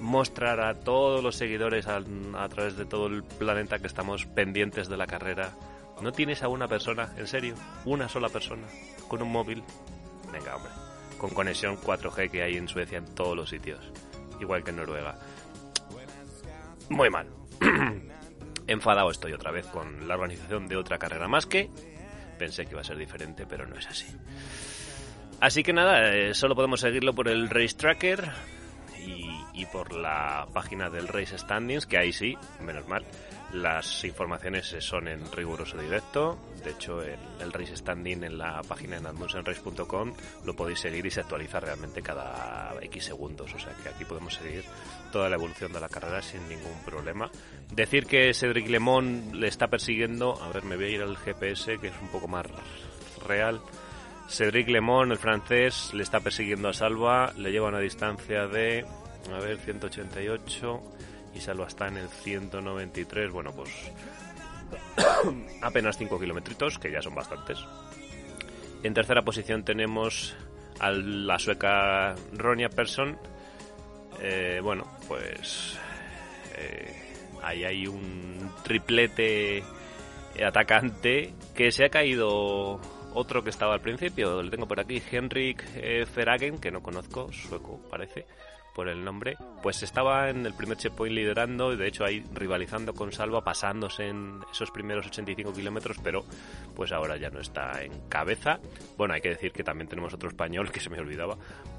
mostrar 0.00 0.60
a 0.60 0.74
todos 0.74 1.22
los 1.22 1.36
seguidores 1.36 1.86
a, 1.86 1.98
a, 1.98 2.48
través 2.48 2.76
de 2.76 2.86
todo 2.86 3.06
el 3.06 3.22
planeta 3.22 3.78
que 3.78 3.86
estamos 3.86 4.26
pendientes 4.26 4.88
de 4.88 4.96
la 4.96 5.06
carrera. 5.06 5.52
¿No 6.00 6.12
tienes 6.12 6.42
a 6.42 6.48
una 6.48 6.66
persona, 6.66 7.12
en 7.16 7.26
serio? 7.26 7.54
¿Una 7.84 8.08
sola 8.08 8.28
persona 8.30 8.66
con 9.08 9.22
un 9.22 9.30
móvil? 9.30 9.62
Venga, 10.32 10.56
hombre. 10.56 10.72
Con 11.18 11.30
conexión 11.30 11.76
4G 11.76 12.30
que 12.30 12.42
hay 12.42 12.56
en 12.56 12.68
Suecia 12.68 12.98
en 12.98 13.14
todos 13.14 13.36
los 13.36 13.50
sitios. 13.50 13.80
Igual 14.40 14.64
que 14.64 14.70
en 14.70 14.76
Noruega. 14.76 15.18
Muy 16.90 17.08
mal. 17.08 17.26
Enfadado 18.66 19.10
estoy 19.10 19.32
otra 19.32 19.50
vez 19.50 19.66
con 19.66 20.06
la 20.06 20.14
organización 20.14 20.68
de 20.68 20.76
otra 20.76 20.98
carrera 20.98 21.26
más 21.26 21.46
que 21.46 21.70
pensé 22.40 22.64
que 22.64 22.70
iba 22.70 22.80
a 22.80 22.84
ser 22.84 22.96
diferente, 22.96 23.44
pero 23.46 23.66
no 23.66 23.76
es 23.76 23.86
así. 23.86 24.06
Así 25.40 25.62
que 25.62 25.74
nada, 25.74 26.14
eh, 26.14 26.32
solo 26.32 26.54
podemos 26.54 26.80
seguirlo 26.80 27.14
por 27.14 27.28
el 27.28 27.50
Race 27.50 27.76
Tracker 27.76 28.30
y, 29.60 29.66
por 29.66 29.92
la 29.92 30.46
página 30.52 30.88
del 30.88 31.08
Race 31.08 31.36
Standings, 31.36 31.86
que 31.86 31.98
ahí 31.98 32.12
sí, 32.12 32.36
menos 32.60 32.86
mal, 32.88 33.04
las 33.52 34.04
informaciones 34.04 34.76
son 34.80 35.08
en 35.08 35.30
riguroso 35.32 35.76
directo. 35.76 36.38
De 36.62 36.70
hecho, 36.70 37.02
el, 37.02 37.52
race 37.52 37.76
standing 37.76 38.22
en 38.22 38.38
la 38.38 38.62
página 38.62 38.98
en 38.98 39.06
admunsenrace.com 39.06 40.12
lo 40.44 40.54
podéis 40.54 40.80
seguir 40.80 41.04
y 41.06 41.10
se 41.10 41.20
actualiza 41.20 41.58
realmente 41.58 42.00
cada 42.02 42.74
X 42.82 43.06
segundos. 43.06 43.52
O 43.52 43.58
sea 43.58 43.72
que 43.82 43.88
aquí 43.88 44.04
podemos 44.04 44.34
seguir 44.34 44.62
toda 45.10 45.28
la 45.28 45.36
evolución 45.36 45.72
de 45.72 45.80
la 45.80 45.88
carrera 45.88 46.22
sin 46.22 46.46
ningún 46.48 46.78
problema. 46.84 47.30
Decir 47.72 48.06
que 48.06 48.32
Cedric 48.34 48.68
Lemón 48.68 49.40
le 49.40 49.48
está 49.48 49.68
persiguiendo. 49.68 50.40
A 50.40 50.52
ver, 50.52 50.64
me 50.64 50.76
voy 50.76 50.84
a 50.84 50.88
ir 50.88 51.02
al 51.02 51.16
GPS 51.16 51.78
que 51.78 51.88
es 51.88 52.00
un 52.00 52.08
poco 52.08 52.28
más 52.28 52.46
real. 53.26 53.60
Cedric 54.28 54.68
Lemón, 54.68 55.10
el 55.10 55.18
francés, 55.18 55.92
le 55.92 56.04
está 56.04 56.20
persiguiendo 56.20 56.68
a 56.68 56.72
Salva. 56.72 57.32
Le 57.36 57.50
lleva 57.50 57.68
una 57.68 57.80
distancia 57.80 58.46
de. 58.46 58.84
A 59.32 59.38
ver, 59.38 59.58
188 59.58 60.82
y 61.34 61.40
Salva 61.40 61.66
está 61.66 61.88
en 61.88 61.98
el 61.98 62.08
193, 62.08 63.30
bueno, 63.30 63.52
pues 63.52 63.70
apenas 65.62 65.96
5 65.98 66.18
kilómetros, 66.18 66.78
que 66.78 66.90
ya 66.90 67.00
son 67.00 67.14
bastantes. 67.14 67.58
En 68.82 68.94
tercera 68.94 69.22
posición 69.22 69.64
tenemos 69.64 70.34
a 70.78 70.90
la 70.90 71.38
sueca 71.38 72.14
Ronja 72.32 72.68
Persson. 72.70 73.18
Eh, 74.20 74.60
bueno, 74.62 74.84
pues 75.06 75.78
eh, 76.56 77.14
ahí 77.42 77.64
hay 77.64 77.86
un 77.86 78.50
triplete 78.64 79.62
atacante 80.44 81.34
que 81.54 81.70
se 81.70 81.84
ha 81.84 81.90
caído 81.90 82.80
otro 83.14 83.42
que 83.42 83.50
estaba 83.50 83.74
al 83.74 83.80
principio, 83.80 84.42
le 84.42 84.50
tengo 84.50 84.66
por 84.66 84.80
aquí, 84.80 85.02
Henrik 85.10 85.64
eh, 85.76 86.06
Feragen, 86.06 86.58
que 86.58 86.70
no 86.70 86.82
conozco, 86.82 87.32
sueco 87.32 87.80
parece 87.90 88.26
por 88.80 88.88
el 88.88 89.04
nombre, 89.04 89.36
pues 89.62 89.82
estaba 89.82 90.30
en 90.30 90.46
el 90.46 90.54
primer 90.54 90.78
checkpoint 90.78 91.14
liderando 91.14 91.70
y 91.74 91.76
de 91.76 91.86
hecho 91.86 92.02
ahí 92.02 92.24
rivalizando 92.32 92.94
con 92.94 93.12
Salva, 93.12 93.44
pasándose 93.44 94.08
en 94.08 94.40
esos 94.50 94.70
primeros 94.70 95.06
85 95.06 95.52
kilómetros, 95.52 95.98
pero 96.02 96.24
pues 96.74 96.90
ahora 96.90 97.18
ya 97.18 97.28
no 97.28 97.40
está 97.40 97.82
en 97.82 97.92
cabeza. 98.08 98.58
Bueno, 98.96 99.12
hay 99.12 99.20
que 99.20 99.28
decir 99.28 99.52
que 99.52 99.62
también 99.62 99.86
tenemos 99.86 100.14
otro 100.14 100.30
español 100.30 100.72
que 100.72 100.80
se 100.80 100.88
me 100.88 100.98
olvidaba 100.98 101.36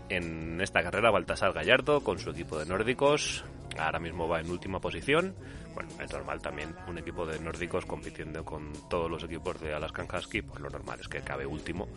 en 0.10 0.62
esta 0.62 0.84
carrera, 0.84 1.10
Baltasar 1.10 1.53
Gallardo, 1.53 2.01
con 2.01 2.20
su 2.20 2.29
equipo 2.29 2.60
de 2.60 2.67
nórdicos, 2.67 3.46
ahora 3.79 3.98
mismo 3.98 4.27
va 4.27 4.39
en 4.39 4.51
última 4.51 4.79
posición. 4.79 5.34
Bueno, 5.74 5.89
es 6.00 6.13
normal 6.13 6.39
también 6.39 6.75
un 6.88 7.00
equipo 7.00 7.25
de 7.25 7.39
nórdicos 7.39 7.88
compitiendo 7.88 8.46
con 8.46 8.74
todos 8.91 9.10
los 9.10 9.24
equipos 9.24 9.60
de 9.60 9.74
Alaskan 9.74 10.05
Husky, 10.15 10.43
pues 10.43 10.62
lo 10.62 10.70
normal 10.70 11.00
es 11.00 11.08
que 11.08 11.22
cabe 11.22 11.48
último. 11.48 11.88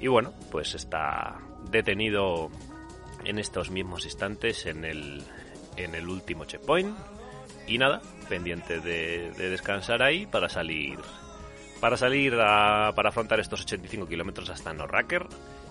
Y 0.00 0.08
bueno, 0.08 0.32
pues 0.50 0.74
está 0.74 1.38
detenido 1.70 2.50
en 3.24 3.38
estos 3.38 3.70
mismos 3.70 4.04
instantes 4.04 4.66
en 4.66 4.84
el, 4.84 5.22
en 5.76 5.94
el 5.94 6.08
último 6.08 6.44
checkpoint. 6.44 6.96
Y 7.66 7.78
nada, 7.78 8.02
pendiente 8.28 8.80
de, 8.80 9.30
descansar 9.32 10.02
ahí 10.02 10.26
para 10.26 10.48
salir 10.48 10.98
para 11.80 11.96
salir 11.96 12.34
a, 12.40 12.92
para 12.94 13.08
afrontar 13.08 13.40
estos 13.40 13.62
85 13.62 14.06
kilómetros 14.06 14.48
hasta 14.50 14.72
Norraker. 14.72 15.26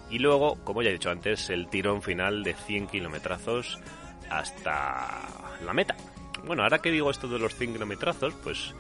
Y 0.10 0.20
luego, 0.20 0.58
como 0.66 0.82
ya 0.82 0.90
he 0.90 0.94
dicho 0.94 1.10
antes, 1.10 1.50
el 1.50 1.70
tirón 1.70 2.02
final 2.02 2.44
de 2.44 2.54
100 2.54 2.88
kilometrazos 2.88 3.80
hasta 4.30 5.58
la 5.66 5.74
meta. 5.74 5.96
Bueno, 6.44 6.64
ahora 6.64 6.80
que 6.80 6.92
digo 6.92 7.10
esto 7.10 7.30
de 7.30 7.40
los 7.40 7.56
100 7.56 7.74
kilometrazos, 7.74 8.34
pues 8.44 8.74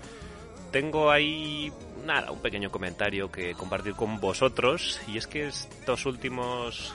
tengo 0.71 1.09
ahí 1.09 1.71
nada, 2.05 2.31
un 2.31 2.39
pequeño 2.39 2.69
comentario 2.69 3.31
que 3.31 3.53
compartir 3.53 3.93
con 3.93 4.19
vosotros. 4.19 4.99
Y 5.07 5.17
es 5.17 5.27
que 5.27 5.47
estos 5.47 6.05
últimos 6.05 6.93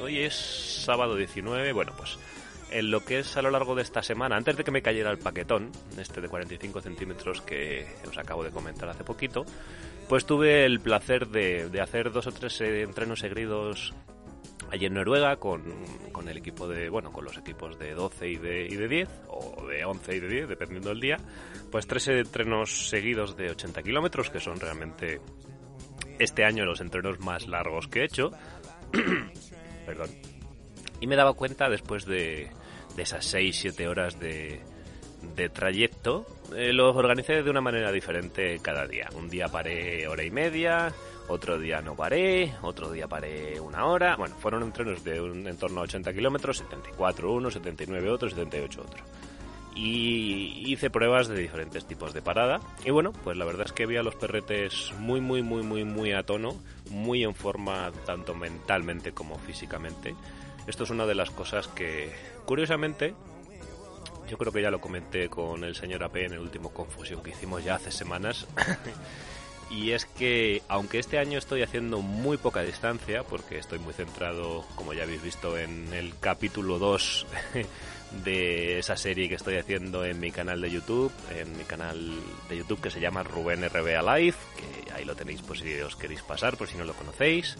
hoy 0.00 0.20
es 0.20 0.34
sábado 0.34 1.16
19, 1.16 1.72
bueno, 1.72 1.92
pues 1.96 2.18
en 2.70 2.90
lo 2.90 3.04
que 3.04 3.18
es 3.18 3.36
a 3.36 3.42
lo 3.42 3.50
largo 3.50 3.74
de 3.74 3.82
esta 3.82 4.02
semana, 4.02 4.36
antes 4.36 4.56
de 4.56 4.64
que 4.64 4.70
me 4.70 4.82
cayera 4.82 5.10
el 5.10 5.18
paquetón, 5.18 5.70
este 5.98 6.20
de 6.20 6.28
45 6.28 6.80
centímetros 6.80 7.40
que 7.40 7.86
os 8.08 8.16
acabo 8.16 8.44
de 8.44 8.50
comentar 8.50 8.88
hace 8.88 9.04
poquito, 9.04 9.44
pues 10.08 10.24
tuve 10.24 10.64
el 10.64 10.80
placer 10.80 11.28
de, 11.28 11.80
hacer 11.80 12.12
dos 12.12 12.26
o 12.26 12.32
tres 12.32 12.60
eh, 12.60 12.82
entrenos 12.82 13.20
seguidos 13.20 13.92
allí 14.70 14.86
en 14.86 14.94
Noruega 14.94 15.36
con, 15.36 15.62
con, 16.12 16.28
el 16.28 16.36
equipo 16.36 16.68
de, 16.68 16.88
bueno, 16.88 17.12
con 17.12 17.24
los 17.24 17.36
equipos 17.36 17.76
de 17.78 17.92
12 17.92 18.28
y 18.28 18.36
de, 18.36 18.66
y 18.66 18.76
de 18.76 18.88
10, 18.88 19.08
o 19.28 19.66
de 19.66 19.84
11 19.84 20.16
y 20.16 20.20
de 20.20 20.28
10, 20.28 20.48
dependiendo 20.48 20.90
del 20.90 21.00
día, 21.00 21.16
pues 21.72 21.88
tres 21.88 22.06
entrenos 22.08 22.88
seguidos 22.88 23.36
de 23.36 23.50
80 23.50 23.82
kilómetros, 23.82 24.30
que 24.30 24.38
son 24.38 24.60
realmente 24.60 25.20
este 26.20 26.44
año 26.44 26.64
los 26.64 26.80
entrenos 26.80 27.18
más 27.18 27.48
largos 27.48 27.88
que 27.88 28.00
he 28.00 28.04
hecho. 28.04 28.30
perdón. 29.86 30.10
Y 31.00 31.06
me 31.06 31.16
daba 31.16 31.34
cuenta 31.34 31.68
después 31.68 32.04
de, 32.04 32.50
de 32.96 33.02
esas 33.02 33.34
6-7 33.34 33.86
horas 33.88 34.20
de, 34.20 34.60
de 35.34 35.48
trayecto, 35.48 36.26
eh, 36.54 36.72
los 36.72 36.96
organicé 36.96 37.42
de 37.42 37.50
una 37.50 37.60
manera 37.60 37.92
diferente 37.92 38.58
cada 38.60 38.86
día. 38.86 39.08
Un 39.14 39.28
día 39.28 39.48
paré 39.48 40.06
hora 40.08 40.24
y 40.24 40.30
media, 40.30 40.92
otro 41.28 41.58
día 41.58 41.80
no 41.80 41.94
paré, 41.94 42.54
otro 42.62 42.90
día 42.90 43.06
paré 43.06 43.60
una 43.60 43.86
hora. 43.86 44.16
Bueno, 44.16 44.34
fueron 44.36 44.62
entrenos 44.62 45.04
de 45.04 45.20
un, 45.20 45.46
en 45.46 45.56
torno 45.56 45.80
a 45.80 45.84
80 45.84 46.12
kilómetros, 46.12 46.58
74 46.58 47.32
uno, 47.32 47.50
79 47.50 48.10
otro, 48.10 48.28
78 48.28 48.80
otro. 48.80 49.04
Y 49.74 50.64
hice 50.72 50.90
pruebas 50.90 51.28
de 51.28 51.38
diferentes 51.38 51.86
tipos 51.86 52.12
de 52.12 52.22
parada. 52.22 52.60
Y 52.84 52.90
bueno, 52.90 53.12
pues 53.12 53.36
la 53.36 53.44
verdad 53.44 53.66
es 53.66 53.72
que 53.72 53.86
vi 53.86 53.96
a 53.96 54.02
los 54.02 54.16
perretes 54.16 54.92
muy, 54.98 55.20
muy, 55.20 55.42
muy, 55.42 55.62
muy, 55.62 55.84
muy 55.84 56.12
a 56.12 56.24
tono, 56.24 56.56
muy 56.90 57.24
en 57.24 57.34
forma 57.34 57.90
tanto 58.04 58.34
mentalmente 58.34 59.12
como 59.12 59.38
físicamente. 59.38 60.14
Esto 60.66 60.84
es 60.84 60.90
una 60.90 61.06
de 61.06 61.14
las 61.14 61.30
cosas 61.30 61.68
que, 61.68 62.12
curiosamente, 62.44 63.14
yo 64.28 64.38
creo 64.38 64.52
que 64.52 64.62
ya 64.62 64.70
lo 64.70 64.80
comenté 64.80 65.28
con 65.28 65.64
el 65.64 65.74
señor 65.74 66.04
AP 66.04 66.16
en 66.16 66.32
el 66.34 66.38
último 66.38 66.70
Confusión 66.70 67.22
que 67.22 67.30
hicimos 67.30 67.64
ya 67.64 67.76
hace 67.76 67.90
semanas. 67.90 68.46
Y 69.70 69.92
es 69.92 70.04
que, 70.04 70.62
aunque 70.68 70.98
este 70.98 71.18
año 71.18 71.38
estoy 71.38 71.62
haciendo 71.62 72.02
muy 72.02 72.36
poca 72.36 72.62
distancia, 72.62 73.22
porque 73.22 73.56
estoy 73.56 73.78
muy 73.78 73.94
centrado, 73.94 74.66
como 74.74 74.92
ya 74.92 75.04
habéis 75.04 75.22
visto 75.22 75.56
en 75.56 75.92
el 75.94 76.18
capítulo 76.18 76.80
2 76.80 77.26
de 78.24 78.78
esa 78.80 78.96
serie 78.96 79.28
que 79.28 79.36
estoy 79.36 79.56
haciendo 79.56 80.04
en 80.04 80.18
mi 80.18 80.32
canal 80.32 80.60
de 80.60 80.70
YouTube, 80.72 81.12
en 81.38 81.56
mi 81.56 81.62
canal 81.62 82.12
de 82.48 82.56
YouTube 82.56 82.80
que 82.80 82.90
se 82.90 83.00
llama 83.00 83.22
Rubén 83.22 83.62
RBA 83.68 84.16
Live, 84.16 84.36
que 84.56 84.92
ahí 84.92 85.04
lo 85.04 85.14
tenéis 85.14 85.40
por 85.42 85.56
si 85.56 85.72
os 85.80 85.94
queréis 85.94 86.22
pasar, 86.22 86.56
por 86.56 86.66
si 86.66 86.76
no 86.76 86.84
lo 86.84 86.94
conocéis. 86.94 87.56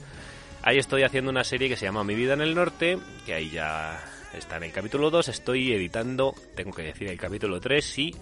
Ahí 0.63 0.79
estoy 0.79 1.05
haciendo 1.05 1.31
una 1.31 1.45
serie 1.45 1.69
que 1.69 1.77
se 1.77 1.87
llama 1.87 2.03
Mi 2.03 2.17
vida 2.17 2.35
en 2.35 2.41
el 2.41 2.57
norte, 2.57 2.99
que 3.25 3.35
ahí 3.35 3.51
ya 3.51 4.05
está 4.35 4.57
en 4.57 4.65
el 4.65 4.73
capítulo 4.73 5.11
2, 5.11 5.29
estoy 5.29 5.73
editando, 5.73 6.35
tengo 6.57 6.73
que 6.73 6.83
decir, 6.83 7.09
el 7.09 7.19
capítulo 7.19 7.61
3 7.61 7.99
y 7.99 8.17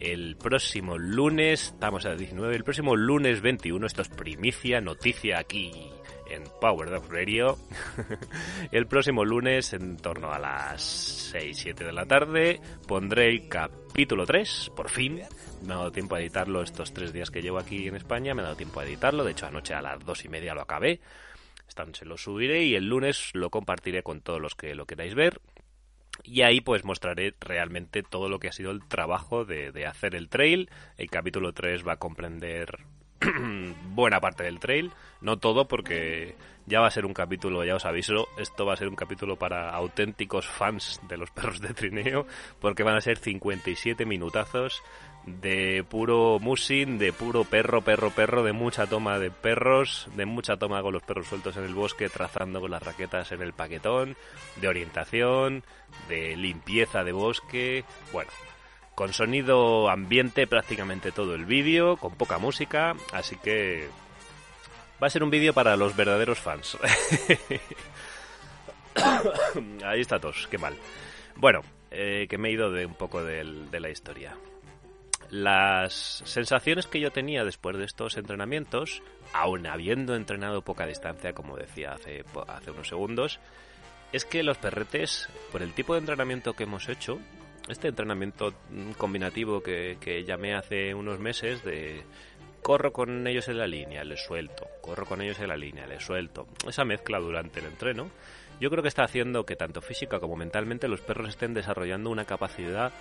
el 0.00 0.36
próximo 0.36 0.96
lunes, 0.96 1.66
estamos 1.74 2.06
a 2.06 2.14
19, 2.14 2.56
el 2.56 2.64
próximo 2.64 2.96
lunes 2.96 3.42
21, 3.42 3.86
esto 3.86 4.00
es 4.00 4.08
primicia, 4.08 4.80
noticia 4.80 5.38
aquí 5.38 5.70
en 6.30 6.44
Power 6.60 6.88
Dog 6.88 7.12
Radio. 7.12 7.58
el 8.72 8.86
próximo 8.86 9.24
lunes, 9.24 9.74
en 9.74 9.98
torno 9.98 10.32
a 10.32 10.38
las 10.38 11.34
6-7 11.34 11.74
de 11.74 11.92
la 11.92 12.06
tarde, 12.06 12.60
pondré 12.88 13.28
el 13.28 13.48
capítulo 13.48 14.24
3, 14.24 14.72
por 14.74 14.88
fin. 14.88 15.20
Me 15.66 15.74
ha 15.74 15.76
dado 15.76 15.92
tiempo 15.92 16.14
a 16.14 16.20
editarlo 16.20 16.62
estos 16.62 16.94
tres 16.94 17.12
días 17.12 17.30
que 17.30 17.42
llevo 17.42 17.58
aquí 17.58 17.86
en 17.86 17.96
España, 17.96 18.34
me 18.34 18.40
ha 18.40 18.44
dado 18.44 18.56
tiempo 18.56 18.80
a 18.80 18.84
editarlo, 18.84 19.22
de 19.22 19.32
hecho 19.32 19.46
anoche 19.46 19.74
a 19.74 19.82
las 19.82 20.02
dos 20.04 20.24
y 20.24 20.28
media 20.28 20.54
lo 20.54 20.62
acabé. 20.62 21.00
Esta 21.68 21.84
noche 21.84 22.06
lo 22.06 22.16
subiré 22.16 22.64
y 22.64 22.74
el 22.74 22.88
lunes 22.88 23.30
lo 23.34 23.50
compartiré 23.50 24.02
con 24.02 24.22
todos 24.22 24.40
los 24.40 24.54
que 24.54 24.74
lo 24.74 24.86
queráis 24.86 25.14
ver. 25.14 25.40
Y 26.24 26.42
ahí 26.42 26.60
pues 26.60 26.84
mostraré 26.84 27.34
realmente 27.40 28.02
todo 28.02 28.28
lo 28.28 28.38
que 28.38 28.48
ha 28.48 28.52
sido 28.52 28.70
el 28.70 28.86
trabajo 28.86 29.44
de, 29.44 29.72
de 29.72 29.86
hacer 29.86 30.14
el 30.14 30.28
trail. 30.28 30.70
El 30.96 31.10
capítulo 31.10 31.52
3 31.52 31.86
va 31.86 31.94
a 31.94 31.98
comprender 31.98 32.84
buena 33.90 34.20
parte 34.20 34.44
del 34.44 34.60
trail, 34.60 34.92
no 35.20 35.38
todo 35.38 35.68
porque 35.68 36.36
ya 36.66 36.80
va 36.80 36.86
a 36.86 36.90
ser 36.90 37.04
un 37.04 37.12
capítulo, 37.12 37.64
ya 37.64 37.74
os 37.74 37.84
aviso, 37.84 38.28
esto 38.38 38.64
va 38.64 38.74
a 38.74 38.76
ser 38.76 38.88
un 38.88 38.96
capítulo 38.96 39.36
para 39.36 39.70
auténticos 39.70 40.46
fans 40.46 41.00
de 41.08 41.16
los 41.16 41.30
perros 41.30 41.60
de 41.60 41.74
trineo, 41.74 42.26
porque 42.60 42.82
van 42.82 42.96
a 42.96 43.00
ser 43.00 43.18
57 43.18 44.06
minutazos 44.06 44.82
de 45.26 45.84
puro 45.88 46.38
musing, 46.40 46.98
de 46.98 47.12
puro 47.12 47.44
perro, 47.44 47.82
perro, 47.82 48.10
perro, 48.10 48.42
de 48.42 48.52
mucha 48.52 48.86
toma 48.86 49.18
de 49.18 49.30
perros, 49.30 50.08
de 50.14 50.26
mucha 50.26 50.56
toma 50.56 50.82
con 50.82 50.92
los 50.92 51.02
perros 51.02 51.26
sueltos 51.26 51.56
en 51.56 51.64
el 51.64 51.74
bosque, 51.74 52.08
trazando 52.08 52.60
con 52.60 52.70
las 52.70 52.82
raquetas 52.82 53.32
en 53.32 53.42
el 53.42 53.52
paquetón, 53.52 54.16
de 54.56 54.68
orientación, 54.68 55.62
de 56.08 56.36
limpieza 56.36 57.04
de 57.04 57.12
bosque, 57.12 57.84
bueno, 58.12 58.30
con 58.94 59.12
sonido 59.12 59.90
ambiente 59.90 60.46
prácticamente 60.46 61.12
todo 61.12 61.34
el 61.34 61.44
vídeo, 61.44 61.96
con 61.96 62.14
poca 62.14 62.38
música, 62.38 62.94
así 63.12 63.36
que 63.36 63.88
va 65.02 65.06
a 65.06 65.10
ser 65.10 65.22
un 65.22 65.30
vídeo 65.30 65.54
para 65.54 65.76
los 65.76 65.96
verdaderos 65.96 66.38
fans. 66.38 66.78
Ahí 69.84 70.00
está 70.00 70.18
tos, 70.18 70.48
qué 70.50 70.58
mal. 70.58 70.74
Bueno, 71.36 71.60
eh, 71.90 72.26
que 72.28 72.38
me 72.38 72.48
he 72.48 72.52
ido 72.52 72.70
de 72.70 72.86
un 72.86 72.94
poco 72.94 73.22
de, 73.24 73.44
de 73.70 73.80
la 73.80 73.90
historia. 73.90 74.36
Las 75.30 76.22
sensaciones 76.24 76.88
que 76.88 77.00
yo 77.00 77.12
tenía 77.12 77.44
después 77.44 77.76
de 77.76 77.84
estos 77.84 78.16
entrenamientos, 78.16 79.00
aun 79.32 79.66
habiendo 79.66 80.16
entrenado 80.16 80.62
poca 80.62 80.86
distancia, 80.86 81.32
como 81.32 81.56
decía 81.56 81.92
hace, 81.92 82.24
hace 82.48 82.70
unos 82.72 82.88
segundos, 82.88 83.38
es 84.12 84.24
que 84.24 84.42
los 84.42 84.58
perretes, 84.58 85.28
por 85.52 85.62
el 85.62 85.72
tipo 85.72 85.94
de 85.94 86.00
entrenamiento 86.00 86.54
que 86.54 86.64
hemos 86.64 86.88
hecho, 86.88 87.20
este 87.68 87.88
entrenamiento 87.88 88.52
combinativo 88.98 89.62
que, 89.62 90.24
llamé 90.26 90.54
hace 90.54 90.94
unos 90.94 91.20
meses 91.20 91.62
de 91.64 92.02
corro 92.60 92.92
con 92.92 93.24
ellos 93.28 93.48
en 93.48 93.58
la 93.58 93.68
línea, 93.68 94.02
les 94.02 94.24
suelto, 94.24 94.66
corro 94.80 95.06
con 95.06 95.22
ellos 95.22 95.38
en 95.38 95.48
la 95.48 95.56
línea, 95.56 95.86
les 95.86 96.02
suelto. 96.02 96.48
Esa 96.66 96.84
mezcla 96.84 97.20
durante 97.20 97.60
el 97.60 97.66
entreno, 97.66 98.10
yo 98.60 98.68
creo 98.68 98.82
que 98.82 98.88
está 98.88 99.04
haciendo 99.04 99.46
que 99.46 99.54
tanto 99.54 99.80
física 99.80 100.18
como 100.18 100.36
mentalmente 100.36 100.88
los 100.88 101.00
perros 101.00 101.28
estén 101.28 101.54
desarrollando 101.54 102.10
una 102.10 102.24
capacidad 102.24 102.92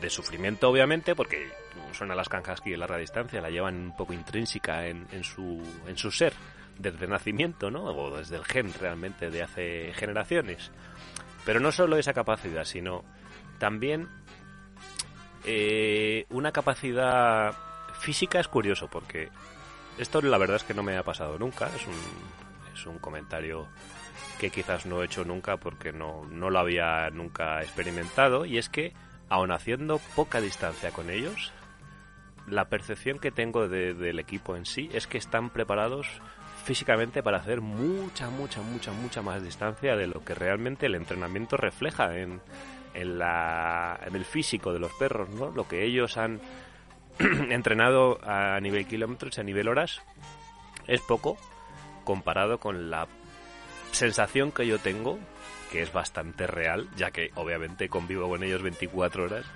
de 0.00 0.10
sufrimiento, 0.10 0.68
obviamente, 0.68 1.14
porque 1.14 1.50
suena 1.92 2.14
las 2.14 2.28
canjas 2.28 2.60
aquí 2.60 2.72
en 2.72 2.80
larga 2.80 2.96
distancia, 2.96 3.40
la 3.40 3.50
llevan 3.50 3.76
un 3.76 3.96
poco 3.96 4.12
intrínseca 4.12 4.86
en, 4.86 5.06
en, 5.12 5.24
su, 5.24 5.62
en 5.86 5.96
su 5.96 6.10
ser, 6.10 6.32
desde 6.78 7.06
nacimiento, 7.06 7.70
¿no? 7.70 7.84
O 7.84 8.16
desde 8.16 8.36
el 8.36 8.44
gen 8.44 8.72
realmente 8.80 9.30
de 9.30 9.42
hace 9.42 9.92
generaciones. 9.94 10.70
Pero 11.44 11.60
no 11.60 11.72
solo 11.72 11.96
esa 11.96 12.12
capacidad, 12.12 12.64
sino 12.64 13.04
también 13.58 14.08
eh, 15.44 16.26
una 16.30 16.52
capacidad 16.52 17.54
física 17.98 18.38
es 18.38 18.48
curioso 18.48 18.88
porque 18.88 19.30
esto 19.98 20.20
la 20.20 20.38
verdad 20.38 20.56
es 20.56 20.64
que 20.64 20.74
no 20.74 20.82
me 20.82 20.96
ha 20.96 21.02
pasado 21.02 21.38
nunca. 21.38 21.70
Es 21.74 21.86
un, 21.86 21.94
es 22.74 22.86
un 22.86 22.98
comentario 22.98 23.66
que 24.38 24.50
quizás 24.50 24.86
no 24.86 25.02
he 25.02 25.06
hecho 25.06 25.24
nunca 25.24 25.56
porque 25.56 25.92
no, 25.92 26.24
no 26.26 26.50
lo 26.50 26.58
había 26.58 27.10
nunca 27.10 27.62
experimentado. 27.62 28.44
Y 28.44 28.58
es 28.58 28.68
que, 28.68 28.92
aun 29.28 29.52
haciendo 29.52 30.00
poca 30.16 30.40
distancia 30.40 30.90
con 30.90 31.10
ellos, 31.10 31.52
la 32.46 32.68
percepción 32.68 33.18
que 33.18 33.30
tengo 33.30 33.68
del 33.68 34.18
equipo 34.18 34.56
en 34.56 34.64
sí 34.64 34.88
es 34.92 35.06
que 35.06 35.18
están 35.18 35.50
preparados 35.50 36.06
físicamente 36.64 37.22
para 37.22 37.38
hacer 37.38 37.60
mucha, 37.60 38.30
mucha, 38.30 38.60
mucha, 38.60 38.92
mucha 38.92 39.22
más 39.22 39.42
distancia 39.42 39.96
de 39.96 40.06
lo 40.06 40.24
que 40.24 40.34
realmente 40.34 40.86
el 40.86 40.94
entrenamiento 40.94 41.56
refleja 41.56 42.18
en, 42.18 42.40
en, 42.94 43.18
la, 43.18 43.98
en 44.06 44.14
el 44.14 44.24
físico 44.24 44.72
de 44.72 44.78
los 44.78 44.92
perros, 44.94 45.28
¿no? 45.30 45.50
Lo 45.50 45.68
que 45.68 45.84
ellos 45.84 46.16
han 46.16 46.40
entrenado 47.18 48.18
a 48.22 48.60
nivel 48.60 48.86
kilómetros, 48.86 49.38
a 49.38 49.42
nivel 49.42 49.68
horas, 49.68 50.02
es 50.86 51.00
poco 51.00 51.36
comparado 52.04 52.58
con 52.58 52.90
la 52.90 53.06
sensación 53.92 54.52
que 54.52 54.66
yo 54.66 54.78
tengo, 54.78 55.18
que 55.70 55.82
es 55.82 55.92
bastante 55.92 56.46
real, 56.46 56.88
ya 56.96 57.10
que 57.10 57.30
obviamente 57.34 57.88
convivo 57.88 58.28
con 58.28 58.42
ellos 58.42 58.62
24 58.62 59.24
horas. 59.24 59.46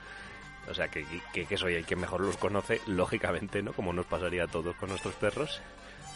O 0.69 0.75
sea, 0.75 0.89
que, 0.89 1.05
que, 1.33 1.57
soy 1.57 1.75
el 1.75 1.85
que 1.85 1.97
mejor 1.97 2.21
los 2.21 2.37
conoce, 2.37 2.81
lógicamente, 2.87 3.63
¿no? 3.63 3.73
Como 3.73 3.93
nos 3.93 4.07
pasaría 4.07 4.45
a 4.45 4.49
todos 4.49 4.77
con 4.77 4.91
nuestros 4.91 5.15
perros. 5.15 5.61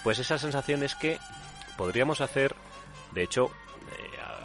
Pues 0.05 0.21
esa 0.21 0.39
sensación 0.39 0.85
es 0.85 0.95
que 0.95 1.19
podríamos 1.77 2.21
hacer, 2.21 2.55
de 3.13 3.25
hecho, 3.25 3.51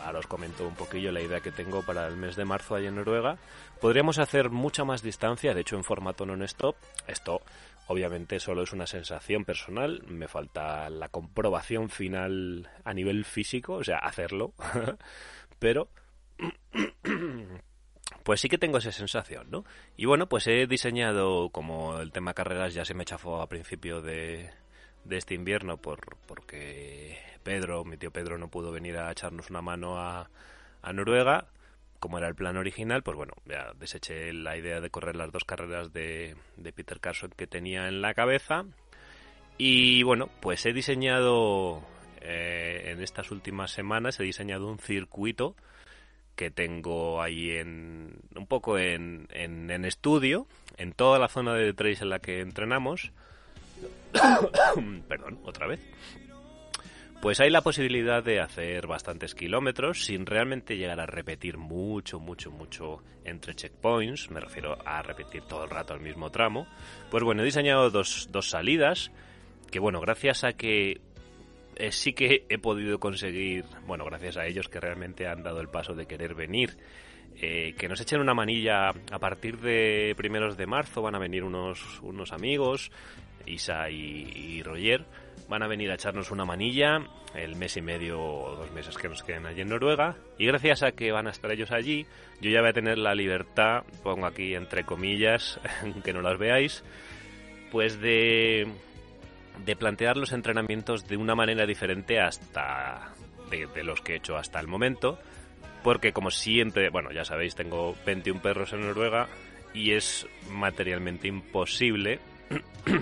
ahora 0.04 0.20
os 0.20 0.28
comento 0.28 0.68
un 0.68 0.76
poquillo 0.76 1.12
la 1.12 1.22
idea 1.22 1.40
que 1.40 1.52
tengo 1.52 1.84
para 1.84 2.08
el 2.08 2.16
mes 2.16 2.36
de 2.36 2.46
marzo 2.46 2.76
allá 2.76 2.90
en 2.90 2.96
Noruega. 2.96 3.38
Podríamos 3.80 4.20
hacer 4.20 4.50
mucha 4.50 4.84
más 4.84 5.02
distancia, 5.02 5.54
de 5.54 5.62
hecho 5.62 5.76
en 5.76 5.84
formato 5.84 6.26
non-stop. 6.26 6.76
Esto 7.08 7.42
obviamente 7.88 8.40
solo 8.40 8.64
es 8.64 8.72
una 8.72 8.88
sensación 8.88 9.46
personal, 9.46 10.04
me 10.08 10.28
falta 10.28 10.90
la 10.90 11.10
comprobación 11.10 11.90
final 11.90 12.70
a 12.84 12.94
nivel 12.94 13.26
físico, 13.26 13.74
o 13.74 13.84
sea, 13.84 13.98
hacerlo. 13.98 14.54
Pero 15.62 15.90
pues 18.24 18.42
sí 18.42 18.50
que 18.50 18.58
tengo 18.58 18.80
esa 18.80 18.92
sensación, 18.92 19.52
¿no? 19.52 19.64
Y 19.96 20.06
bueno, 20.08 20.28
pues 20.28 20.48
he 20.48 20.66
diseñado, 20.66 21.50
como 21.50 22.00
el 22.00 22.12
tema 22.12 22.34
carreras 22.34 22.74
ya 22.74 22.84
se 22.84 22.96
me 22.96 23.06
chafó 23.06 23.44
a 23.44 23.48
principio 23.48 24.02
de, 24.02 24.50
de 25.04 25.18
este 25.18 25.36
invierno 25.36 25.78
por, 25.78 26.18
porque 26.26 27.16
Pedro, 27.44 27.86
mi 27.86 27.96
tío 27.96 28.10
Pedro 28.10 28.40
no 28.40 28.50
pudo 28.50 28.72
venir 28.72 28.98
a 28.98 29.12
echarnos 29.12 29.52
una 29.52 29.62
mano 29.62 30.00
a, 30.00 30.32
a 30.82 30.94
Noruega, 30.94 31.46
como 32.00 32.18
era 32.18 32.28
el 32.28 32.34
plan 32.34 32.58
original, 32.58 33.04
pues 33.04 33.16
bueno, 33.16 33.34
ya 33.46 33.74
deseché 33.76 34.34
la 34.34 34.58
idea 34.58 34.82
de 34.82 34.90
correr 34.90 35.16
las 35.16 35.32
dos 35.32 35.44
carreras 35.44 35.94
de, 35.94 36.36
de 36.58 36.74
Peter 36.74 37.00
Carson 37.00 37.30
que 37.38 37.46
tenía 37.46 37.88
en 37.88 38.02
la 38.02 38.16
cabeza. 38.16 38.66
Y 39.60 40.02
bueno, 40.02 40.28
pues 40.42 40.66
he 40.66 40.74
diseñado 40.74 41.84
eh, 42.22 42.92
en 42.92 43.02
estas 43.02 43.32
últimas 43.32 43.72
semanas, 43.72 44.20
he 44.20 44.24
diseñado 44.24 44.68
un 44.68 44.80
circuito 44.80 45.56
que 46.36 46.50
tengo 46.50 47.22
ahí 47.22 47.52
en 47.52 48.20
un 48.36 48.48
poco 48.48 48.78
en, 48.78 49.28
en, 49.32 49.70
en 49.70 49.86
estudio, 49.86 50.48
en 50.78 50.94
toda 50.94 51.20
la 51.20 51.28
zona 51.28 51.54
de 51.54 51.74
trails 51.74 52.02
en 52.02 52.10
la 52.10 52.20
que 52.20 52.40
entrenamos. 52.40 53.12
Perdón, 55.08 55.40
otra 55.44 55.68
vez 55.68 55.80
pues 57.22 57.40
hay 57.40 57.52
la 57.52 57.62
posibilidad 57.62 58.24
de 58.24 58.40
hacer 58.40 58.88
bastantes 58.88 59.36
kilómetros 59.36 60.06
sin 60.06 60.26
realmente 60.26 60.76
llegar 60.76 61.00
a 61.00 61.06
repetir 61.06 61.60
mucho, 61.60 62.20
mucho, 62.20 62.50
mucho 62.50 63.04
entre 63.24 63.54
checkpoints, 63.54 64.32
me 64.32 64.40
refiero 64.40 64.76
a 64.88 65.04
repetir 65.04 65.44
todo 65.44 65.64
el 65.64 65.70
rato 65.70 65.94
el 65.94 66.02
mismo 66.02 66.32
tramo. 66.32 66.66
Pues 67.12 67.24
bueno, 67.24 67.44
he 67.44 67.46
diseñado 67.46 67.92
dos, 67.92 68.28
dos 68.32 68.50
salidas 68.50 69.12
que 69.70 69.78
bueno, 69.78 70.02
gracias 70.02 70.44
a 70.44 70.54
que 70.54 71.00
eh, 71.82 71.92
sí 71.92 72.14
que 72.14 72.46
he 72.48 72.58
podido 72.60 73.00
conseguir, 73.00 73.66
bueno, 73.88 74.06
gracias 74.06 74.38
a 74.38 74.46
ellos 74.46 74.70
que 74.70 74.80
realmente 74.80 75.28
han 75.28 75.42
dado 75.42 75.62
el 75.62 75.70
paso 75.70 75.94
de 75.94 76.06
querer 76.06 76.36
venir, 76.36 76.78
eh, 77.42 77.74
que 77.78 77.88
nos 77.88 78.00
echen 78.00 78.22
una 78.22 78.34
manilla 78.36 78.90
a 78.90 79.20
partir 79.20 79.58
de 79.60 80.14
primeros 80.16 80.58
de 80.58 80.68
marzo, 80.68 81.02
van 81.02 81.16
a 81.16 81.20
venir 81.20 81.44
unos, 81.44 82.00
unos 82.02 82.34
amigos, 82.34 82.92
Isa 83.48 83.90
y, 83.90 84.32
y 84.36 84.64
Roger, 84.64 85.06
van 85.50 85.64
a 85.64 85.68
venir 85.68 85.90
a 85.90 85.96
echarnos 85.96 86.30
una 86.30 86.46
manilla 86.46 87.00
el 87.34 87.56
mes 87.56 87.78
y 87.78 87.82
medio 87.82 88.22
o 88.22 88.56
dos 88.56 88.72
meses 88.72 88.98
que 88.98 89.10
nos 89.10 89.24
queden 89.24 89.46
allí 89.46 89.62
en 89.62 89.70
Noruega. 89.70 90.18
Y 90.38 90.46
gracias 90.46 90.84
a 90.84 90.92
que 90.92 91.12
van 91.12 91.28
a 91.28 91.32
estar 91.32 91.52
ellos 91.52 91.72
allí 91.72 92.06
yo 92.42 92.50
ya 92.50 92.62
voy 92.62 92.70
a 92.70 92.74
tener 92.74 92.98
la 92.98 93.16
libertad 93.16 93.84
pongo 94.04 94.26
aquí 94.26 94.54
entre 94.54 94.84
comillas 94.84 95.60
que 96.04 96.14
no 96.14 96.22
las 96.22 96.38
veáis 96.38 96.84
pues 97.72 98.00
de 98.02 98.68
de 99.66 99.76
plantear 99.76 100.18
los 100.18 100.34
entrenamientos 100.34 101.08
de 101.08 101.18
una 101.18 101.36
manera 101.36 101.66
diferente 101.66 102.20
hasta 102.20 103.14
de, 103.50 103.84
los 103.84 104.02
que 104.02 104.14
he 104.14 104.16
hecho 104.18 104.38
hasta 104.38 104.60
el 104.60 104.68
momento 104.68 105.20
porque 105.84 106.14
como 106.14 106.32
siempre, 106.32 106.90
bueno, 106.90 107.12
ya 107.12 107.26
sabéis, 107.26 107.56
tengo 107.56 107.96
21 108.06 108.42
perros 108.42 108.74
en 108.74 108.82
Noruega 108.82 109.28
y 109.74 109.94
es 109.94 110.28
materialmente 110.50 111.28
imposible 111.28 112.20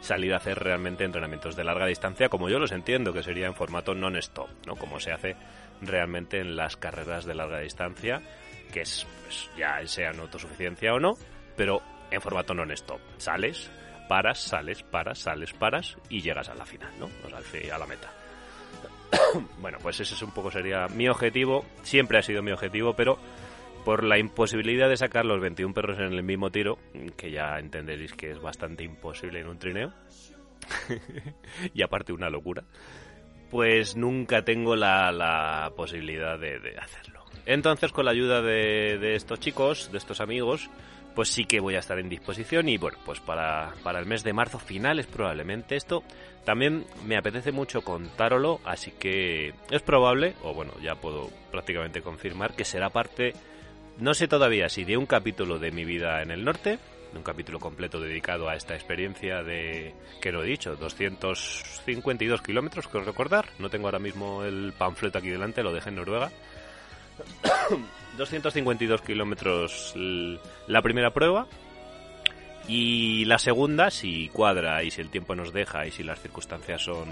salir 0.00 0.32
a 0.32 0.38
hacer 0.38 0.58
realmente 0.58 1.04
entrenamientos 1.04 1.56
de 1.56 1.64
larga 1.64 1.86
distancia 1.86 2.28
como 2.28 2.48
yo 2.48 2.58
los 2.58 2.72
entiendo, 2.72 3.12
que 3.12 3.22
sería 3.22 3.46
en 3.46 3.54
formato 3.54 3.94
non-stop, 3.94 4.48
¿no? 4.66 4.76
Como 4.76 4.98
se 5.00 5.12
hace 5.12 5.36
realmente 5.82 6.40
en 6.40 6.56
las 6.56 6.76
carreras 6.76 7.26
de 7.26 7.34
larga 7.34 7.60
distancia, 7.60 8.22
que 8.72 8.80
es 8.80 9.06
pues, 9.24 9.50
ya 9.58 9.86
sean 9.86 10.18
autosuficiencia 10.20 10.94
o 10.94 11.00
no, 11.00 11.14
pero 11.56 11.82
en 12.10 12.20
formato 12.20 12.54
non-stop. 12.54 13.00
Sales, 13.18 13.70
paras, 14.08 14.40
sales, 14.40 14.82
paras, 14.82 15.18
sales, 15.18 15.52
paras 15.52 15.96
y 16.08 16.20
llegas 16.20 16.48
a 16.48 16.54
la 16.54 16.64
final, 16.64 16.90
¿no? 16.98 17.06
O 17.06 17.28
sea, 17.28 17.74
a 17.74 17.78
la 17.78 17.86
meta. 17.86 18.10
bueno, 19.60 19.78
pues 19.82 20.00
ese 20.00 20.14
es 20.14 20.22
un 20.22 20.32
poco 20.32 20.50
sería 20.50 20.86
mi 20.88 21.08
objetivo, 21.08 21.64
siempre 21.82 22.18
ha 22.18 22.22
sido 22.22 22.42
mi 22.42 22.52
objetivo, 22.52 22.94
pero 22.94 23.18
por 23.84 24.02
la 24.02 24.18
imposibilidad 24.18 24.88
de 24.88 24.96
sacar 24.96 25.24
los 25.24 25.40
21 25.40 25.72
perros 25.72 25.98
en 25.98 26.12
el 26.12 26.22
mismo 26.22 26.50
tiro, 26.50 26.78
que 27.16 27.30
ya 27.30 27.58
entenderéis 27.58 28.12
que 28.14 28.32
es 28.32 28.40
bastante 28.40 28.82
imposible 28.82 29.40
en 29.40 29.48
un 29.48 29.58
trineo, 29.58 29.92
y 31.74 31.82
aparte 31.82 32.12
una 32.12 32.28
locura, 32.28 32.64
pues 33.50 33.96
nunca 33.96 34.44
tengo 34.44 34.74
la, 34.74 35.72
posibilidad 35.76 36.38
de, 36.38 36.76
hacerlo. 36.80 37.24
Entonces, 37.44 37.92
con 37.92 38.06
la 38.06 38.10
ayuda 38.10 38.42
de, 38.42 38.98
de, 38.98 39.14
estos 39.14 39.38
chicos, 39.38 39.92
de 39.92 39.98
estos 39.98 40.20
amigos, 40.20 40.68
pues 41.16 41.30
sí 41.30 41.46
que 41.46 41.58
voy 41.58 41.74
a 41.74 41.80
estar 41.80 41.98
en 41.98 42.08
disposición 42.08 42.68
y 42.68 42.76
bueno, 42.76 42.98
pues 43.04 43.18
para, 43.18 43.74
para 43.82 43.98
el 43.98 44.06
mes 44.06 44.22
de 44.22 44.32
marzo 44.32 44.60
finales 44.60 45.06
probablemente 45.06 45.74
esto 45.74 46.04
también 46.44 46.84
me 47.04 47.16
apetece 47.16 47.50
mucho 47.50 47.80
contárolo, 47.82 48.60
así 48.64 48.92
que 48.92 49.54
es 49.70 49.82
probable, 49.82 50.34
o 50.44 50.54
bueno, 50.54 50.72
ya 50.80 50.94
puedo 50.94 51.30
prácticamente 51.50 52.02
confirmar 52.02 52.54
que 52.54 52.64
será 52.64 52.90
parte 52.90 53.32
no 53.98 54.12
sé 54.12 54.28
todavía 54.28 54.68
si 54.68 54.84
de 54.84 54.98
un 54.98 55.06
capítulo 55.06 55.58
de 55.58 55.70
mi 55.70 55.84
vida 55.84 56.20
en 56.22 56.30
el 56.30 56.44
norte, 56.44 56.78
un 57.14 57.22
capítulo 57.22 57.58
completo 57.58 57.98
dedicado 57.98 58.48
a 58.48 58.54
esta 58.54 58.74
experiencia 58.74 59.42
de, 59.42 59.94
que 60.20 60.32
lo 60.32 60.44
he 60.44 60.46
dicho, 60.46 60.76
252 60.76 62.42
kilómetros, 62.42 62.88
creo 62.88 63.04
recordar. 63.04 63.48
No 63.58 63.70
tengo 63.70 63.86
ahora 63.86 63.98
mismo 63.98 64.44
el 64.44 64.74
panfleto 64.76 65.18
aquí 65.18 65.30
delante, 65.30 65.62
lo 65.62 65.72
dejé 65.72 65.88
en 65.88 65.96
Noruega. 65.96 66.30
252 68.16 69.02
kilómetros 69.02 69.94
la 69.96 70.82
primera 70.82 71.12
prueba. 71.12 71.46
Y 72.68 73.24
la 73.26 73.38
segunda, 73.38 73.90
si 73.90 74.28
cuadra 74.28 74.82
y 74.82 74.90
si 74.90 75.00
el 75.00 75.08
tiempo 75.08 75.36
nos 75.36 75.52
deja 75.52 75.86
y 75.86 75.92
si 75.92 76.02
las 76.02 76.20
circunstancias 76.20 76.82
son 76.82 77.06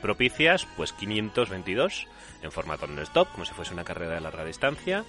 propicias, 0.00 0.66
pues 0.78 0.94
522 0.94 2.06
en 2.42 2.50
formato 2.50 2.86
non-stop, 2.86 3.28
como 3.32 3.44
si 3.44 3.52
fuese 3.52 3.74
una 3.74 3.84
carrera 3.84 4.14
de 4.14 4.22
larga 4.22 4.46
distancia. 4.46 5.04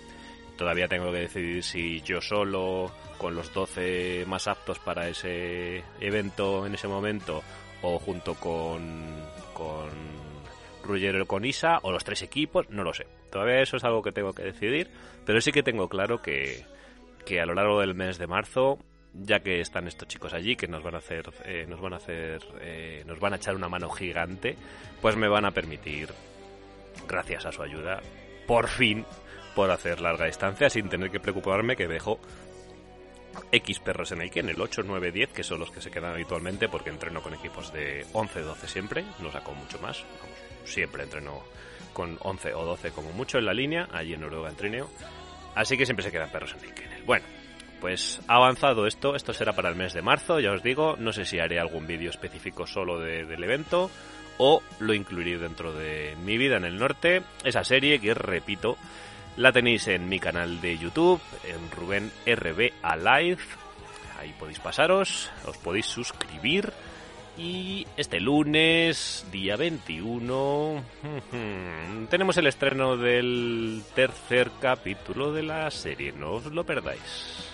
Todavía 0.57 0.89
tengo 0.89 1.11
que 1.11 1.19
decidir 1.19 1.63
si 1.63 2.01
yo 2.01 2.19
solo, 2.19 2.91
con 3.17 3.35
los 3.35 3.53
12 3.53 4.25
más 4.27 4.47
aptos 4.47 4.79
para 4.79 5.07
ese 5.07 5.83
evento 6.01 6.65
en 6.65 6.75
ese 6.75 6.89
momento, 6.89 7.41
o 7.81 7.97
junto 7.97 8.35
con, 8.35 9.23
con 9.53 9.89
Ruggiero 10.83 11.25
con 11.25 11.45
Isa, 11.45 11.79
o 11.83 11.91
los 11.91 12.03
tres 12.03 12.21
equipos, 12.21 12.69
no 12.69 12.83
lo 12.83 12.93
sé. 12.93 13.05
Todavía 13.35 13.59
eso 13.59 13.75
es 13.75 13.83
algo 13.83 14.01
que 14.01 14.13
tengo 14.13 14.31
que 14.31 14.43
decidir, 14.43 14.89
pero 15.25 15.41
sí 15.41 15.51
que 15.51 15.61
tengo 15.61 15.89
claro 15.89 16.21
que, 16.21 16.63
que 17.25 17.41
a 17.41 17.45
lo 17.45 17.53
largo 17.53 17.81
del 17.81 17.93
mes 17.93 18.17
de 18.17 18.27
marzo 18.27 18.79
ya 19.11 19.41
que 19.41 19.59
están 19.59 19.89
estos 19.89 20.07
chicos 20.07 20.33
allí 20.33 20.55
que 20.55 20.69
nos 20.69 20.81
van 20.83 20.95
a 20.95 20.99
hacer 20.99 21.29
eh, 21.43 21.65
nos 21.67 21.81
van 21.81 21.91
a 21.91 21.97
hacer 21.97 22.41
eh, 22.61 23.03
nos 23.05 23.19
van 23.19 23.33
a 23.33 23.35
echar 23.35 23.53
una 23.53 23.67
mano 23.67 23.89
gigante 23.89 24.55
pues 25.01 25.17
me 25.17 25.27
van 25.27 25.43
a 25.43 25.51
permitir 25.51 26.11
gracias 27.09 27.45
a 27.45 27.51
su 27.51 27.61
ayuda 27.61 28.01
por 28.47 28.69
fin 28.69 29.05
por 29.53 29.69
hacer 29.69 29.99
larga 29.99 30.27
distancia 30.27 30.69
sin 30.69 30.87
tener 30.87 31.11
que 31.11 31.19
preocuparme 31.19 31.75
que 31.75 31.89
dejo 31.89 32.21
X 33.51 33.79
perros 33.79 34.13
en 34.13 34.21
el 34.21 34.31
que 34.31 34.39
en 34.39 34.47
el 34.47 34.61
8, 34.61 34.83
9, 34.85 35.11
10, 35.11 35.33
que 35.33 35.43
son 35.43 35.59
los 35.59 35.71
que 35.71 35.81
se 35.81 35.91
quedan 35.91 36.13
habitualmente 36.13 36.69
porque 36.69 36.89
entreno 36.89 37.21
con 37.21 37.33
equipos 37.33 37.73
de 37.73 38.05
11, 38.13 38.39
12 38.39 38.67
siempre, 38.69 39.03
no 39.19 39.29
saco 39.29 39.53
mucho 39.53 39.77
más, 39.79 40.05
siempre 40.63 41.03
entreno 41.03 41.43
con 41.95 42.19
11 42.21 42.53
o 42.53 42.65
12 42.65 42.91
como 42.91 43.11
mucho 43.13 43.39
en 43.39 43.45
la 43.45 43.53
línea, 43.53 43.87
allí 43.93 44.13
en 44.13 44.21
Noruega 44.21 44.49
en 44.49 44.55
trineo, 44.57 44.89
así 45.55 45.77
que 45.77 45.85
siempre 45.85 46.03
se 46.03 46.11
quedan 46.11 46.29
perros 46.29 46.53
en 46.53 46.65
el 46.65 46.73
kennel. 46.75 47.03
Bueno, 47.05 47.25
pues 47.79 48.21
avanzado 48.27 48.85
esto, 48.85 49.15
esto 49.15 49.33
será 49.33 49.53
para 49.53 49.69
el 49.69 49.75
mes 49.75 49.93
de 49.93 50.01
marzo, 50.01 50.39
ya 50.39 50.51
os 50.51 50.61
digo, 50.61 50.97
no 50.99 51.13
sé 51.13 51.23
si 51.23 51.39
haré 51.39 51.59
algún 51.59 51.87
vídeo 51.87 52.09
específico 52.09 52.67
solo 52.67 52.99
del 52.99 53.43
evento 53.43 53.89
o 54.37 54.61
lo 54.79 54.93
incluiré 54.93 55.37
dentro 55.37 55.71
de 55.71 56.15
mi 56.21 56.37
vida 56.37 56.57
en 56.57 56.65
el 56.65 56.77
norte, 56.77 57.23
esa 57.45 57.63
serie 57.63 57.99
que 57.99 58.13
repito, 58.13 58.77
la 59.37 59.51
tenéis 59.51 59.87
en 59.87 60.09
mi 60.09 60.19
canal 60.19 60.59
de 60.61 60.77
YouTube, 60.77 61.21
en 61.45 61.71
Rubén 61.71 62.11
RB 62.25 62.71
Alive. 62.81 63.41
Ahí 64.19 64.33
podéis 64.37 64.59
pasaros, 64.59 65.31
os 65.45 65.57
podéis 65.57 65.85
suscribir. 65.85 66.71
Y 67.37 67.85
este 67.97 68.21
lunes, 68.21 69.25
día 69.31 69.57
21, 69.57 70.81
tenemos 72.09 72.37
el 72.37 72.47
estreno 72.47 72.95
del 72.95 73.83
tercer 73.93 74.51
capítulo 74.61 75.33
de 75.33 75.43
la 75.43 75.69
serie. 75.69 76.13
No 76.13 76.33
os 76.33 76.45
lo 76.45 76.63
perdáis. 76.63 77.45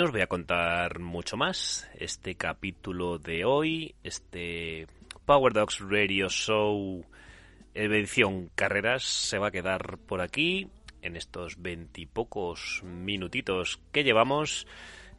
No 0.00 0.06
os 0.06 0.12
voy 0.12 0.22
a 0.22 0.28
contar 0.28 0.98
mucho 0.98 1.36
más. 1.36 1.86
Este 1.94 2.34
capítulo 2.34 3.18
de 3.18 3.44
hoy, 3.44 3.94
este 4.02 4.86
Power 5.26 5.52
Dogs 5.52 5.78
Radio 5.80 6.30
Show 6.30 7.04
edición 7.74 8.50
carreras, 8.54 9.04
se 9.04 9.36
va 9.36 9.48
a 9.48 9.50
quedar 9.50 9.98
por 9.98 10.22
aquí 10.22 10.68
en 11.02 11.16
estos 11.16 11.60
veintipocos 11.60 12.80
minutitos 12.82 13.78
que 13.92 14.02
llevamos. 14.02 14.66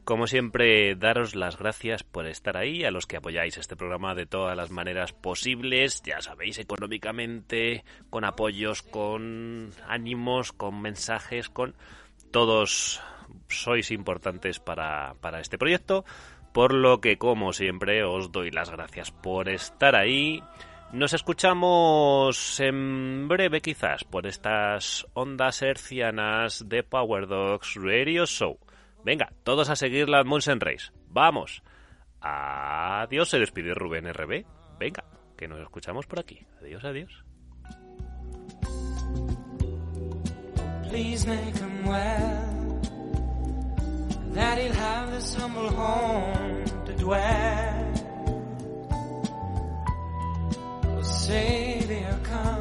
Como 0.04 0.26
siempre, 0.26 0.96
daros 0.96 1.36
las 1.36 1.60
gracias 1.60 2.02
por 2.02 2.26
estar 2.26 2.58
ahí, 2.58 2.84
a 2.84 2.90
los 2.90 3.06
que 3.06 3.18
apoyáis 3.18 3.60
este 3.60 3.76
programa 3.76 4.16
de 4.16 4.26
todas 4.26 4.58
las 4.58 4.72
maneras 4.72 5.14
posibles, 5.14 6.02
ya 6.02 6.22
sabéis, 6.22 6.58
económicamente, 6.58 7.84
con 8.10 8.24
apoyos, 8.24 8.82
con 8.82 9.70
ánimos, 9.88 10.52
con 10.52 10.82
mensajes, 10.82 11.50
con 11.50 11.76
todos 12.32 13.00
sois 13.50 13.92
importantes 13.92 14.60
para, 14.60 15.16
para 15.22 15.40
este 15.40 15.58
proyecto, 15.58 16.06
por 16.54 16.74
lo 16.74 17.00
que 17.00 17.18
como 17.18 17.54
siempre 17.54 18.04
os 18.04 18.32
doy 18.32 18.52
las 18.52 18.70
gracias 18.70 19.12
por 19.12 19.50
estar 19.50 19.96
ahí. 19.96 20.44
Nos 20.92 21.14
escuchamos 21.14 22.60
en 22.60 23.28
breve 23.30 23.62
quizás 23.62 24.04
por 24.04 24.28
estas 24.28 25.08
ondas 25.14 25.62
hercianas 25.62 26.68
de 26.68 26.84
Power 26.84 27.28
Dogs 27.28 27.76
Radio 27.76 28.26
Show. 28.26 28.60
Venga, 29.04 29.32
todos 29.44 29.70
a 29.70 29.76
seguir 29.76 30.10
la 30.10 30.24
Munsen 30.24 30.60
Race. 30.60 30.92
¡Vamos! 31.08 31.64
Adiós, 32.20 33.30
se 33.30 33.40
despide 33.40 33.74
Rubén 33.74 34.12
RB. 34.14 34.46
Venga, 34.78 35.04
que 35.38 35.48
nos 35.48 35.60
escuchamos 35.62 36.06
por 36.06 36.20
aquí. 36.20 36.46
Adiós, 36.62 36.84
adiós. 36.84 37.24
That 44.34 44.58
he'll 44.58 44.74
have 44.74 45.12
this 45.12 45.34
humble 45.34 45.70
home 45.70 46.64
to 46.86 46.94
dwell. 46.94 47.94
Oh, 50.86 51.02
Savior, 51.02 52.20
come 52.24 52.61